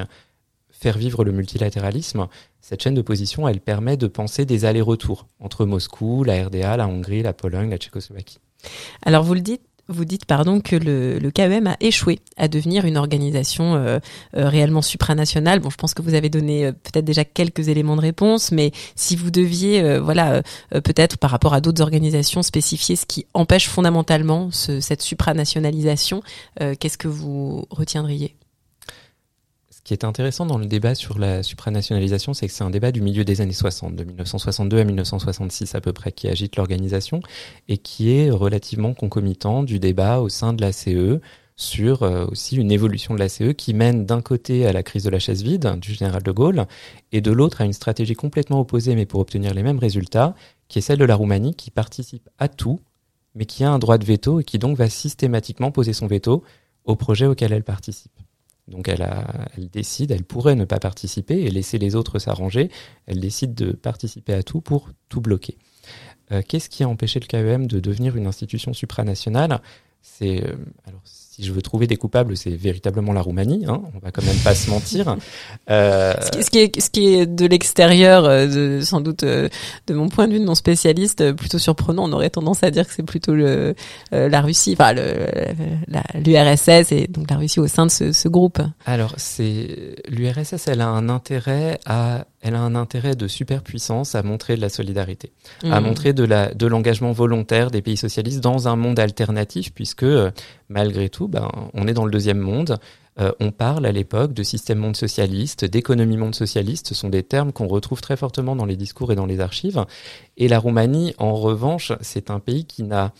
faire 0.70 0.98
vivre 0.98 1.24
le 1.24 1.32
multilatéralisme, 1.32 2.28
cette 2.60 2.82
chaîne 2.82 2.94
de 2.94 3.02
position, 3.02 3.48
elle 3.48 3.60
permet 3.60 3.96
de 3.96 4.06
penser 4.06 4.44
des 4.44 4.64
allers-retours 4.64 5.26
entre 5.40 5.64
Moscou, 5.66 6.24
la 6.24 6.44
RDA, 6.44 6.76
la 6.76 6.86
Hongrie, 6.86 7.22
la 7.22 7.32
Pologne, 7.32 7.70
la 7.70 7.78
Tchécoslovaquie. 7.78 8.38
Alors 9.04 9.24
vous 9.24 9.34
le 9.34 9.40
dites, 9.40 9.62
vous 9.88 10.04
dites 10.04 10.24
pardon 10.24 10.60
que 10.60 10.76
le, 10.76 11.18
le 11.18 11.30
KEM 11.32 11.66
a 11.66 11.76
échoué 11.80 12.20
à 12.36 12.46
devenir 12.46 12.84
une 12.84 12.96
organisation 12.96 13.74
euh, 13.74 13.98
euh, 14.36 14.48
réellement 14.48 14.82
supranationale. 14.82 15.58
Bon, 15.58 15.68
je 15.68 15.74
pense 15.76 15.94
que 15.94 16.02
vous 16.02 16.14
avez 16.14 16.28
donné 16.28 16.66
euh, 16.66 16.72
peut-être 16.72 17.04
déjà 17.04 17.24
quelques 17.24 17.66
éléments 17.66 17.96
de 17.96 18.02
réponse, 18.02 18.52
mais 18.52 18.70
si 18.94 19.16
vous 19.16 19.32
deviez, 19.32 19.98
voilà, 19.98 20.42
peut-être 20.84 21.18
par 21.18 21.30
rapport 21.30 21.54
à 21.54 21.60
d'autres 21.60 21.82
organisations 21.82 22.42
spécifier 22.44 22.94
ce 22.94 23.04
qui 23.04 23.26
empêche 23.34 23.68
fondamentalement 23.68 24.50
ce- 24.52 24.78
cette 24.80 25.02
supranationalisation, 25.02 26.22
qu'est-ce 26.78 26.98
que 26.98 27.08
vous 27.08 27.64
retiendriez? 27.70 28.36
Qui 29.90 29.94
est 29.94 30.04
intéressant 30.04 30.46
dans 30.46 30.56
le 30.56 30.66
débat 30.66 30.94
sur 30.94 31.18
la 31.18 31.42
supranationalisation, 31.42 32.32
c'est 32.32 32.46
que 32.46 32.52
c'est 32.52 32.62
un 32.62 32.70
débat 32.70 32.92
du 32.92 33.00
milieu 33.00 33.24
des 33.24 33.40
années 33.40 33.52
60, 33.52 33.96
de 33.96 34.04
1962 34.04 34.78
à 34.78 34.84
1966 34.84 35.74
à 35.74 35.80
peu 35.80 35.92
près, 35.92 36.12
qui 36.12 36.28
agite 36.28 36.54
l'organisation 36.54 37.18
et 37.66 37.76
qui 37.76 38.12
est 38.12 38.30
relativement 38.30 38.94
concomitant 38.94 39.64
du 39.64 39.80
débat 39.80 40.20
au 40.20 40.28
sein 40.28 40.52
de 40.52 40.60
la 40.60 40.70
CE 40.70 41.18
sur 41.56 42.04
euh, 42.04 42.24
aussi 42.30 42.54
une 42.54 42.70
évolution 42.70 43.14
de 43.14 43.18
la 43.18 43.28
CE 43.28 43.50
qui 43.50 43.74
mène 43.74 44.06
d'un 44.06 44.20
côté 44.20 44.64
à 44.64 44.72
la 44.72 44.84
crise 44.84 45.02
de 45.02 45.10
la 45.10 45.18
chaise 45.18 45.42
vide 45.42 45.76
du 45.80 45.92
général 45.92 46.22
de 46.22 46.30
Gaulle 46.30 46.66
et 47.10 47.20
de 47.20 47.32
l'autre 47.32 47.60
à 47.60 47.64
une 47.64 47.72
stratégie 47.72 48.14
complètement 48.14 48.60
opposée 48.60 48.94
mais 48.94 49.06
pour 49.06 49.18
obtenir 49.18 49.54
les 49.54 49.64
mêmes 49.64 49.80
résultats, 49.80 50.36
qui 50.68 50.78
est 50.78 50.82
celle 50.82 51.00
de 51.00 51.04
la 51.04 51.16
Roumanie 51.16 51.56
qui 51.56 51.72
participe 51.72 52.28
à 52.38 52.46
tout 52.46 52.78
mais 53.34 53.44
qui 53.44 53.64
a 53.64 53.72
un 53.72 53.80
droit 53.80 53.98
de 53.98 54.04
veto 54.04 54.38
et 54.38 54.44
qui 54.44 54.60
donc 54.60 54.76
va 54.76 54.88
systématiquement 54.88 55.72
poser 55.72 55.94
son 55.94 56.06
veto 56.06 56.44
au 56.84 56.94
projet 56.94 57.26
auquel 57.26 57.52
elle 57.52 57.64
participe. 57.64 58.12
Donc 58.70 58.88
elle, 58.88 59.06
décide, 59.72 60.12
elle 60.12 60.24
pourrait 60.24 60.54
ne 60.54 60.64
pas 60.64 60.78
participer 60.78 61.40
et 61.40 61.50
laisser 61.50 61.78
les 61.78 61.96
autres 61.96 62.18
s'arranger. 62.18 62.70
Elle 63.06 63.20
décide 63.20 63.54
de 63.54 63.72
participer 63.72 64.32
à 64.32 64.42
tout 64.42 64.60
pour 64.60 64.90
tout 65.08 65.20
bloquer. 65.20 65.58
Euh, 66.32 66.42
Qu'est-ce 66.46 66.70
qui 66.70 66.82
a 66.82 66.88
empêché 66.88 67.20
le 67.20 67.26
KEM 67.26 67.66
de 67.66 67.80
devenir 67.80 68.16
une 68.16 68.26
institution 68.26 68.72
supranationale? 68.72 69.60
C'est 70.02 70.46
euh, 70.46 70.54
si 71.40 71.46
je 71.46 71.52
veux 71.52 71.62
trouver 71.62 71.86
des 71.86 71.96
coupables, 71.96 72.36
c'est 72.36 72.50
véritablement 72.50 73.12
la 73.12 73.22
Roumanie. 73.22 73.64
Hein, 73.66 73.82
on 73.94 73.98
va 73.98 74.10
quand 74.12 74.24
même 74.24 74.36
pas 74.44 74.54
se 74.54 74.70
mentir. 74.70 75.16
Euh, 75.70 76.14
ce, 76.32 76.50
qui, 76.50 76.58
est, 76.58 76.80
ce 76.80 76.90
qui 76.90 77.14
est 77.14 77.26
de 77.26 77.46
l'extérieur, 77.46 78.24
euh, 78.24 78.46
de- 78.46 78.84
sans 78.84 79.00
doute 79.00 79.22
euh, 79.22 79.48
de 79.86 79.94
mon 79.94 80.08
point 80.08 80.26
de 80.26 80.32
vue 80.32 80.40
de 80.40 80.44
non 80.44 80.56
spécialiste, 80.56 81.32
plutôt 81.32 81.58
surprenant. 81.58 82.08
On 82.08 82.12
aurait 82.12 82.30
tendance 82.30 82.64
à 82.64 82.70
dire 82.72 82.86
que 82.88 82.92
c'est 82.92 83.04
plutôt 83.04 83.34
le, 83.34 83.74
la 84.10 84.40
Russie, 84.40 84.72
enfin 84.78 84.94
l'URSS 86.14 86.92
et 86.92 87.06
donc 87.08 87.30
la 87.30 87.36
Russie 87.36 87.60
au 87.60 87.66
sein 87.68 87.86
de 87.86 87.90
ce, 87.90 88.12
ce 88.12 88.28
groupe. 88.28 88.60
Alors, 88.84 89.14
c'est 89.16 89.94
l'URSS, 90.08 90.66
elle 90.66 90.80
a 90.80 90.88
un 90.88 91.08
intérêt 91.08 91.78
à, 91.86 92.24
elle 92.42 92.54
a 92.54 92.60
un 92.60 92.74
intérêt 92.74 93.16
de 93.16 93.28
superpuissance 93.28 94.14
à 94.14 94.22
montrer 94.22 94.56
de 94.56 94.60
la 94.60 94.68
solidarité, 94.68 95.32
à 95.64 95.80
Mm. 95.80 95.84
montrer 95.84 96.12
de 96.12 96.24
la, 96.24 96.54
de 96.54 96.66
l'engagement 96.66 97.12
volontaire 97.12 97.70
des 97.70 97.82
pays 97.82 97.96
socialistes 97.96 98.40
dans 98.40 98.68
un 98.68 98.76
monde 98.76 98.98
alternatif, 98.98 99.72
puisque 99.74 100.04
euh, 100.04 100.30
malgré 100.68 101.08
tout, 101.08 101.28
ben, 101.28 101.50
on 101.74 101.86
est 101.86 101.92
dans 101.94 102.04
le 102.04 102.10
deuxième 102.10 102.38
monde. 102.38 102.78
Euh, 103.18 103.32
on 103.40 103.50
parle 103.50 103.84
à 103.84 103.92
l'époque 103.92 104.32
de 104.32 104.42
système 104.42 104.78
monde 104.78 104.96
socialiste, 104.96 105.64
d'économie 105.64 106.16
monde 106.16 106.34
socialiste. 106.34 106.86
Ce 106.86 106.94
sont 106.94 107.10
des 107.10 107.22
termes 107.22 107.52
qu'on 107.52 107.66
retrouve 107.66 108.00
très 108.00 108.16
fortement 108.16 108.56
dans 108.56 108.64
les 108.64 108.76
discours 108.76 109.12
et 109.12 109.16
dans 109.16 109.26
les 109.26 109.40
archives. 109.40 109.84
Et 110.36 110.48
la 110.48 110.58
Roumanie, 110.58 111.14
en 111.18 111.34
revanche, 111.34 111.92
c'est 112.00 112.30
un 112.30 112.38
pays 112.38 112.64
qui 112.64 112.84
n'a 112.84 113.12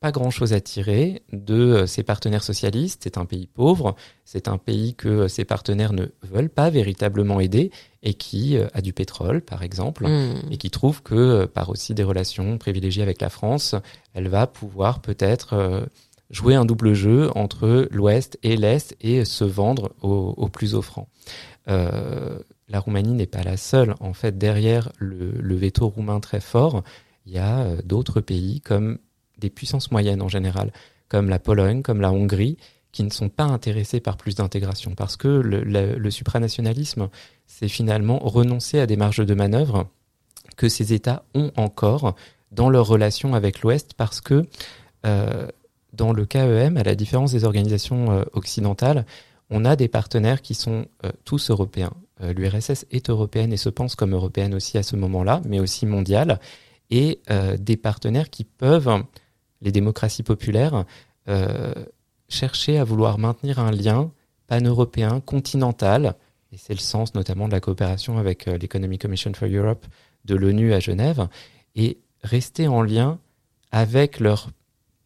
pas 0.00 0.10
grand-chose 0.12 0.52
à 0.54 0.60
tirer 0.60 1.22
de 1.32 1.54
euh, 1.54 1.86
ses 1.86 2.02
partenaires 2.02 2.42
socialistes. 2.42 3.02
C'est 3.04 3.18
un 3.18 3.26
pays 3.26 3.46
pauvre. 3.46 3.94
C'est 4.24 4.48
un 4.48 4.56
pays 4.56 4.94
que 4.94 5.08
euh, 5.08 5.28
ses 5.28 5.44
partenaires 5.44 5.92
ne 5.92 6.06
veulent 6.22 6.48
pas 6.48 6.70
véritablement 6.70 7.38
aider 7.38 7.70
et 8.02 8.14
qui 8.14 8.56
euh, 8.56 8.66
a 8.72 8.80
du 8.80 8.92
pétrole, 8.92 9.42
par 9.42 9.62
exemple, 9.62 10.06
Mm. 10.08 10.52
et 10.52 10.56
qui 10.56 10.70
trouve 10.70 11.02
que 11.02 11.14
euh, 11.14 11.46
par 11.46 11.68
aussi 11.68 11.94
des 11.94 12.02
relations 12.02 12.56
privilégiées 12.58 13.02
avec 13.02 13.20
la 13.20 13.28
France, 13.28 13.74
elle 14.14 14.28
va 14.28 14.46
pouvoir 14.46 15.00
peut-être 15.00 15.52
euh, 15.52 15.84
jouer 16.30 16.54
un 16.54 16.64
double 16.64 16.94
jeu 16.94 17.28
entre 17.34 17.86
l'Ouest 17.90 18.38
et 18.42 18.56
l'Est 18.56 18.96
et 19.02 19.24
se 19.26 19.44
vendre 19.44 19.92
au, 20.00 20.32
au 20.36 20.48
plus 20.48 20.74
offrant. 20.74 21.08
Euh, 21.68 22.38
la 22.68 22.80
Roumanie 22.80 23.12
n'est 23.14 23.26
pas 23.26 23.42
la 23.42 23.56
seule. 23.58 23.94
En 24.00 24.14
fait, 24.14 24.38
derrière 24.38 24.92
le, 24.98 25.32
le 25.32 25.54
veto 25.56 25.88
roumain 25.88 26.20
très 26.20 26.40
fort, 26.40 26.82
il 27.26 27.32
y 27.34 27.38
a 27.38 27.60
euh, 27.60 27.76
d'autres 27.84 28.20
pays 28.20 28.60
comme 28.62 28.98
des 29.40 29.50
puissances 29.50 29.90
moyennes 29.90 30.22
en 30.22 30.28
général, 30.28 30.72
comme 31.08 31.28
la 31.28 31.38
Pologne, 31.38 31.82
comme 31.82 32.00
la 32.00 32.12
Hongrie, 32.12 32.56
qui 32.92 33.04
ne 33.04 33.10
sont 33.10 33.28
pas 33.28 33.44
intéressés 33.44 34.00
par 34.00 34.16
plus 34.16 34.34
d'intégration, 34.34 34.94
parce 34.94 35.16
que 35.16 35.28
le, 35.28 36.10
supranationalisme, 36.10 37.08
c'est 37.46 37.68
finalement 37.68 38.18
renoncer 38.18 38.80
à 38.80 38.86
des 38.86 38.96
marges 38.96 39.24
de 39.24 39.34
manœuvre 39.34 39.88
que 40.56 40.68
ces 40.68 40.92
États 40.92 41.24
ont 41.34 41.52
encore 41.56 42.14
dans 42.52 42.68
leur 42.68 42.86
relation 42.86 43.34
avec 43.34 43.60
l'Ouest, 43.62 43.94
parce 43.96 44.20
que 44.20 44.44
euh, 45.06 45.46
dans 45.92 46.12
le 46.12 46.26
KEM, 46.26 46.76
à 46.76 46.82
la 46.82 46.94
différence 46.94 47.32
des 47.32 47.44
organisations 47.44 48.10
euh, 48.10 48.24
occidentales, 48.32 49.06
on 49.50 49.64
a 49.64 49.76
des 49.76 49.88
partenaires 49.88 50.42
qui 50.42 50.54
sont 50.54 50.86
euh, 51.04 51.10
tous 51.24 51.50
européens. 51.50 51.92
L'URSS 52.22 52.84
est 52.90 53.08
européenne 53.08 53.50
et 53.50 53.56
se 53.56 53.70
pense 53.70 53.94
comme 53.94 54.12
européenne 54.12 54.54
aussi 54.54 54.76
à 54.76 54.82
ce 54.82 54.94
moment-là, 54.96 55.40
mais 55.46 55.58
aussi 55.58 55.86
mondiale, 55.86 56.38
et 56.90 57.18
des 57.58 57.78
partenaires 57.78 58.28
qui 58.28 58.44
peuvent, 58.44 59.04
les 59.60 59.72
démocraties 59.72 60.22
populaires, 60.22 60.84
euh, 61.28 61.74
chercher 62.28 62.78
à 62.78 62.84
vouloir 62.84 63.18
maintenir 63.18 63.58
un 63.58 63.70
lien 63.70 64.10
pan-européen, 64.46 65.20
continental, 65.20 66.16
et 66.52 66.56
c'est 66.56 66.74
le 66.74 66.80
sens 66.80 67.14
notamment 67.14 67.46
de 67.46 67.52
la 67.52 67.60
coopération 67.60 68.18
avec 68.18 68.48
euh, 68.48 68.58
l'Economic 68.58 69.02
Commission 69.02 69.32
for 69.34 69.48
Europe 69.48 69.86
de 70.24 70.34
l'ONU 70.34 70.72
à 70.72 70.80
Genève, 70.80 71.28
et 71.76 71.98
rester 72.22 72.68
en 72.68 72.82
lien 72.82 73.18
avec 73.72 74.22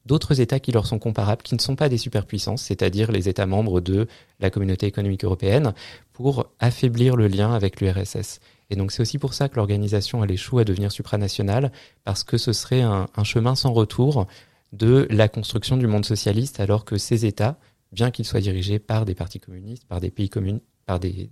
d'autres 0.06 0.40
États 0.40 0.60
qui 0.60 0.72
leur 0.72 0.86
sont 0.86 0.98
comparables, 0.98 1.42
qui 1.42 1.54
ne 1.54 1.60
sont 1.60 1.76
pas 1.76 1.88
des 1.88 1.98
superpuissances, 1.98 2.62
c'est-à-dire 2.62 3.12
les 3.12 3.28
États 3.28 3.46
membres 3.46 3.80
de 3.80 4.06
la 4.40 4.50
communauté 4.50 4.86
économique 4.86 5.24
européenne, 5.24 5.74
pour 6.12 6.46
affaiblir 6.60 7.16
le 7.16 7.28
lien 7.28 7.52
avec 7.52 7.80
l'URSS. 7.80 8.40
Et 8.70 8.76
donc 8.76 8.92
c'est 8.92 9.02
aussi 9.02 9.18
pour 9.18 9.34
ça 9.34 9.48
que 9.48 9.56
l'organisation 9.56 10.24
elle 10.24 10.30
échoue 10.30 10.58
à 10.58 10.64
devenir 10.64 10.92
supranationale, 10.92 11.72
parce 12.04 12.24
que 12.24 12.38
ce 12.38 12.52
serait 12.52 12.82
un, 12.82 13.06
chemin 13.24 13.54
sans 13.54 13.72
retour 13.72 14.26
de 14.72 15.06
la 15.10 15.28
construction 15.28 15.76
du 15.76 15.86
monde 15.86 16.04
socialiste, 16.04 16.60
alors 16.60 16.84
que 16.84 16.96
ces 16.96 17.26
États, 17.26 17.58
bien 17.92 18.10
qu'ils 18.10 18.24
soient 18.24 18.40
dirigés 18.40 18.78
par 18.78 19.04
des 19.04 19.14
partis 19.14 19.40
communistes, 19.40 19.84
par 19.86 20.00
des 20.00 20.10
pays 20.10 20.28
communs, 20.28 20.60
par 20.86 20.98
des, 20.98 21.30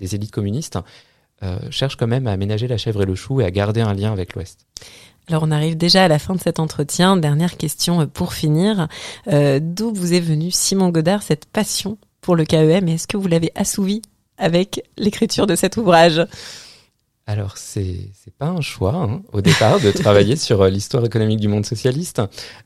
élites 0.00 0.32
communistes, 0.32 0.78
euh, 1.42 1.58
cherchent 1.70 1.96
quand 1.96 2.06
même 2.06 2.26
à 2.26 2.32
aménager 2.32 2.68
la 2.68 2.76
chèvre 2.76 3.02
et 3.02 3.06
le 3.06 3.14
chou 3.14 3.40
et 3.40 3.44
à 3.44 3.50
garder 3.50 3.80
un 3.80 3.94
lien 3.94 4.12
avec 4.12 4.34
l'Ouest. 4.34 4.66
Alors 5.28 5.44
on 5.44 5.50
arrive 5.50 5.76
déjà 5.76 6.04
à 6.04 6.08
la 6.08 6.18
fin 6.18 6.34
de 6.34 6.40
cet 6.40 6.58
entretien. 6.58 7.16
Dernière 7.16 7.56
question 7.56 8.02
euh, 8.02 8.06
pour 8.06 8.34
finir. 8.34 8.88
Euh, 9.28 9.60
D'où 9.62 9.92
vous 9.92 10.14
est 10.14 10.20
venue, 10.20 10.50
Simon 10.50 10.90
Godard, 10.90 11.22
cette 11.22 11.46
passion 11.46 11.98
pour 12.20 12.36
le 12.36 12.44
KEM 12.44 12.88
est-ce 12.88 13.06
que 13.06 13.16
vous 13.16 13.28
l'avez 13.28 13.50
assouvi 13.54 14.02
avec 14.42 14.82
l'écriture 14.98 15.46
de 15.46 15.54
cet 15.54 15.76
ouvrage 15.76 16.20
Alors, 17.26 17.56
c'est 17.56 18.10
c'est 18.12 18.34
pas 18.34 18.48
un 18.48 18.60
choix 18.60 18.94
hein, 18.94 19.22
au 19.32 19.40
départ 19.40 19.80
de 19.80 19.90
travailler 19.92 20.36
sur 20.46 20.62
euh, 20.62 20.68
l'histoire 20.68 21.04
économique 21.04 21.40
du 21.40 21.48
monde 21.48 21.64
socialiste. 21.64 22.20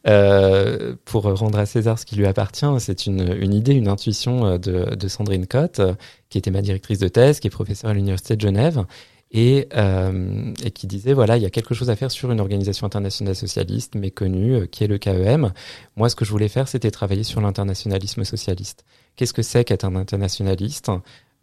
Euh, 0.06 0.96
pour 1.04 1.24
rendre 1.24 1.58
à 1.58 1.66
César 1.66 1.98
ce 1.98 2.06
qui 2.06 2.16
lui 2.16 2.26
appartient, 2.26 2.66
c'est 2.78 3.06
une, 3.06 3.36
une 3.38 3.52
idée, 3.52 3.74
une 3.74 3.88
intuition 3.88 4.46
euh, 4.46 4.58
de, 4.58 4.94
de 4.94 5.08
Sandrine 5.08 5.46
Cotte, 5.46 5.82
qui 6.30 6.38
était 6.38 6.50
ma 6.50 6.62
directrice 6.62 6.98
de 6.98 7.08
thèse, 7.08 7.38
qui 7.40 7.48
est 7.48 7.50
professeure 7.50 7.90
à 7.90 7.94
l'Université 7.94 8.36
de 8.36 8.40
Genève, 8.40 8.84
et, 9.32 9.68
euh, 9.76 10.52
et 10.62 10.70
qui 10.70 10.86
disait, 10.86 11.12
voilà, 11.12 11.36
il 11.36 11.42
y 11.42 11.46
a 11.46 11.50
quelque 11.50 11.74
chose 11.74 11.90
à 11.90 11.96
faire 11.96 12.10
sur 12.10 12.30
une 12.30 12.40
organisation 12.40 12.86
internationale 12.86 13.34
socialiste 13.34 13.94
méconnue, 13.94 14.68
qui 14.68 14.84
est 14.84 14.86
le 14.86 14.98
KEM. 14.98 15.52
Moi, 15.96 16.08
ce 16.08 16.16
que 16.16 16.24
je 16.24 16.30
voulais 16.30 16.48
faire, 16.48 16.68
c'était 16.68 16.90
travailler 16.90 17.24
sur 17.24 17.40
l'internationalisme 17.40 18.24
socialiste. 18.24 18.84
Qu'est-ce 19.16 19.32
que 19.32 19.42
c'est 19.42 19.64
qu'être 19.64 19.84
un 19.84 19.96
internationaliste? 19.96 20.90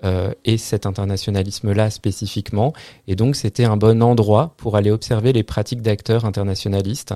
Euh, 0.04 0.34
et 0.44 0.58
cet 0.58 0.86
internationalisme-là 0.86 1.90
spécifiquement. 1.90 2.74
Et 3.08 3.16
donc, 3.16 3.36
c'était 3.36 3.64
un 3.64 3.78
bon 3.78 4.04
endroit 4.04 4.54
pour 4.58 4.76
aller 4.76 4.92
observer 4.92 5.34
les 5.34 5.44
pratiques 5.44 5.82
d'acteurs 5.82 6.26
internationalistes. 6.26 7.14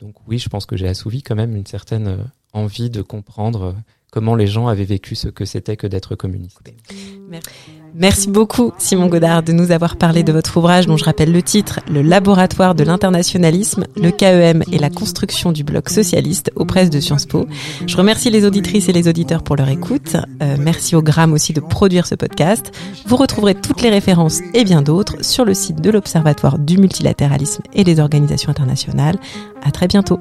Donc 0.00 0.16
oui, 0.26 0.38
je 0.38 0.48
pense 0.48 0.66
que 0.66 0.76
j'ai 0.76 0.88
assouvi 0.88 1.22
quand 1.22 1.36
même 1.36 1.54
une 1.54 1.66
certaine 1.66 2.08
euh, 2.08 2.16
envie 2.52 2.90
de 2.90 3.02
comprendre 3.02 3.62
euh, 3.62 3.72
comment 4.10 4.34
les 4.34 4.46
gens 4.46 4.66
avaient 4.68 4.84
vécu 4.84 5.14
ce 5.14 5.28
que 5.28 5.44
c'était 5.44 5.76
que 5.76 5.86
d'être 5.86 6.14
communiste. 6.16 6.60
Merci 7.96 8.28
beaucoup 8.28 8.72
Simon 8.78 9.06
Godard 9.06 9.44
de 9.44 9.52
nous 9.52 9.70
avoir 9.70 9.96
parlé 9.96 10.24
de 10.24 10.32
votre 10.32 10.56
ouvrage 10.56 10.86
dont 10.86 10.96
je 10.96 11.04
rappelle 11.04 11.30
le 11.30 11.42
titre 11.42 11.78
Le 11.88 12.02
laboratoire 12.02 12.74
de 12.74 12.82
l'internationalisme, 12.82 13.84
le 13.96 14.10
KEM 14.10 14.64
et 14.72 14.78
la 14.78 14.90
construction 14.90 15.52
du 15.52 15.62
bloc 15.62 15.88
socialiste 15.88 16.50
aux 16.56 16.64
presses 16.64 16.90
de 16.90 16.98
Sciences 16.98 17.26
Po. 17.26 17.46
Je 17.86 17.96
remercie 17.96 18.30
les 18.30 18.44
auditrices 18.44 18.88
et 18.88 18.92
les 18.92 19.06
auditeurs 19.06 19.44
pour 19.44 19.54
leur 19.54 19.68
écoute. 19.68 20.16
Euh, 20.42 20.56
merci 20.58 20.96
au 20.96 21.02
Gramme 21.02 21.32
aussi 21.32 21.52
de 21.52 21.60
produire 21.60 22.06
ce 22.06 22.16
podcast. 22.16 22.72
Vous 23.06 23.16
retrouverez 23.16 23.54
toutes 23.54 23.80
les 23.80 23.90
références 23.90 24.40
et 24.54 24.64
bien 24.64 24.82
d'autres 24.82 25.24
sur 25.24 25.44
le 25.44 25.54
site 25.54 25.80
de 25.80 25.90
l'Observatoire 25.90 26.58
du 26.58 26.78
multilatéralisme 26.78 27.62
et 27.74 27.84
des 27.84 28.00
organisations 28.00 28.50
internationales. 28.50 29.18
À 29.62 29.70
très 29.70 29.86
bientôt. 29.86 30.18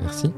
Merci. 0.00 0.32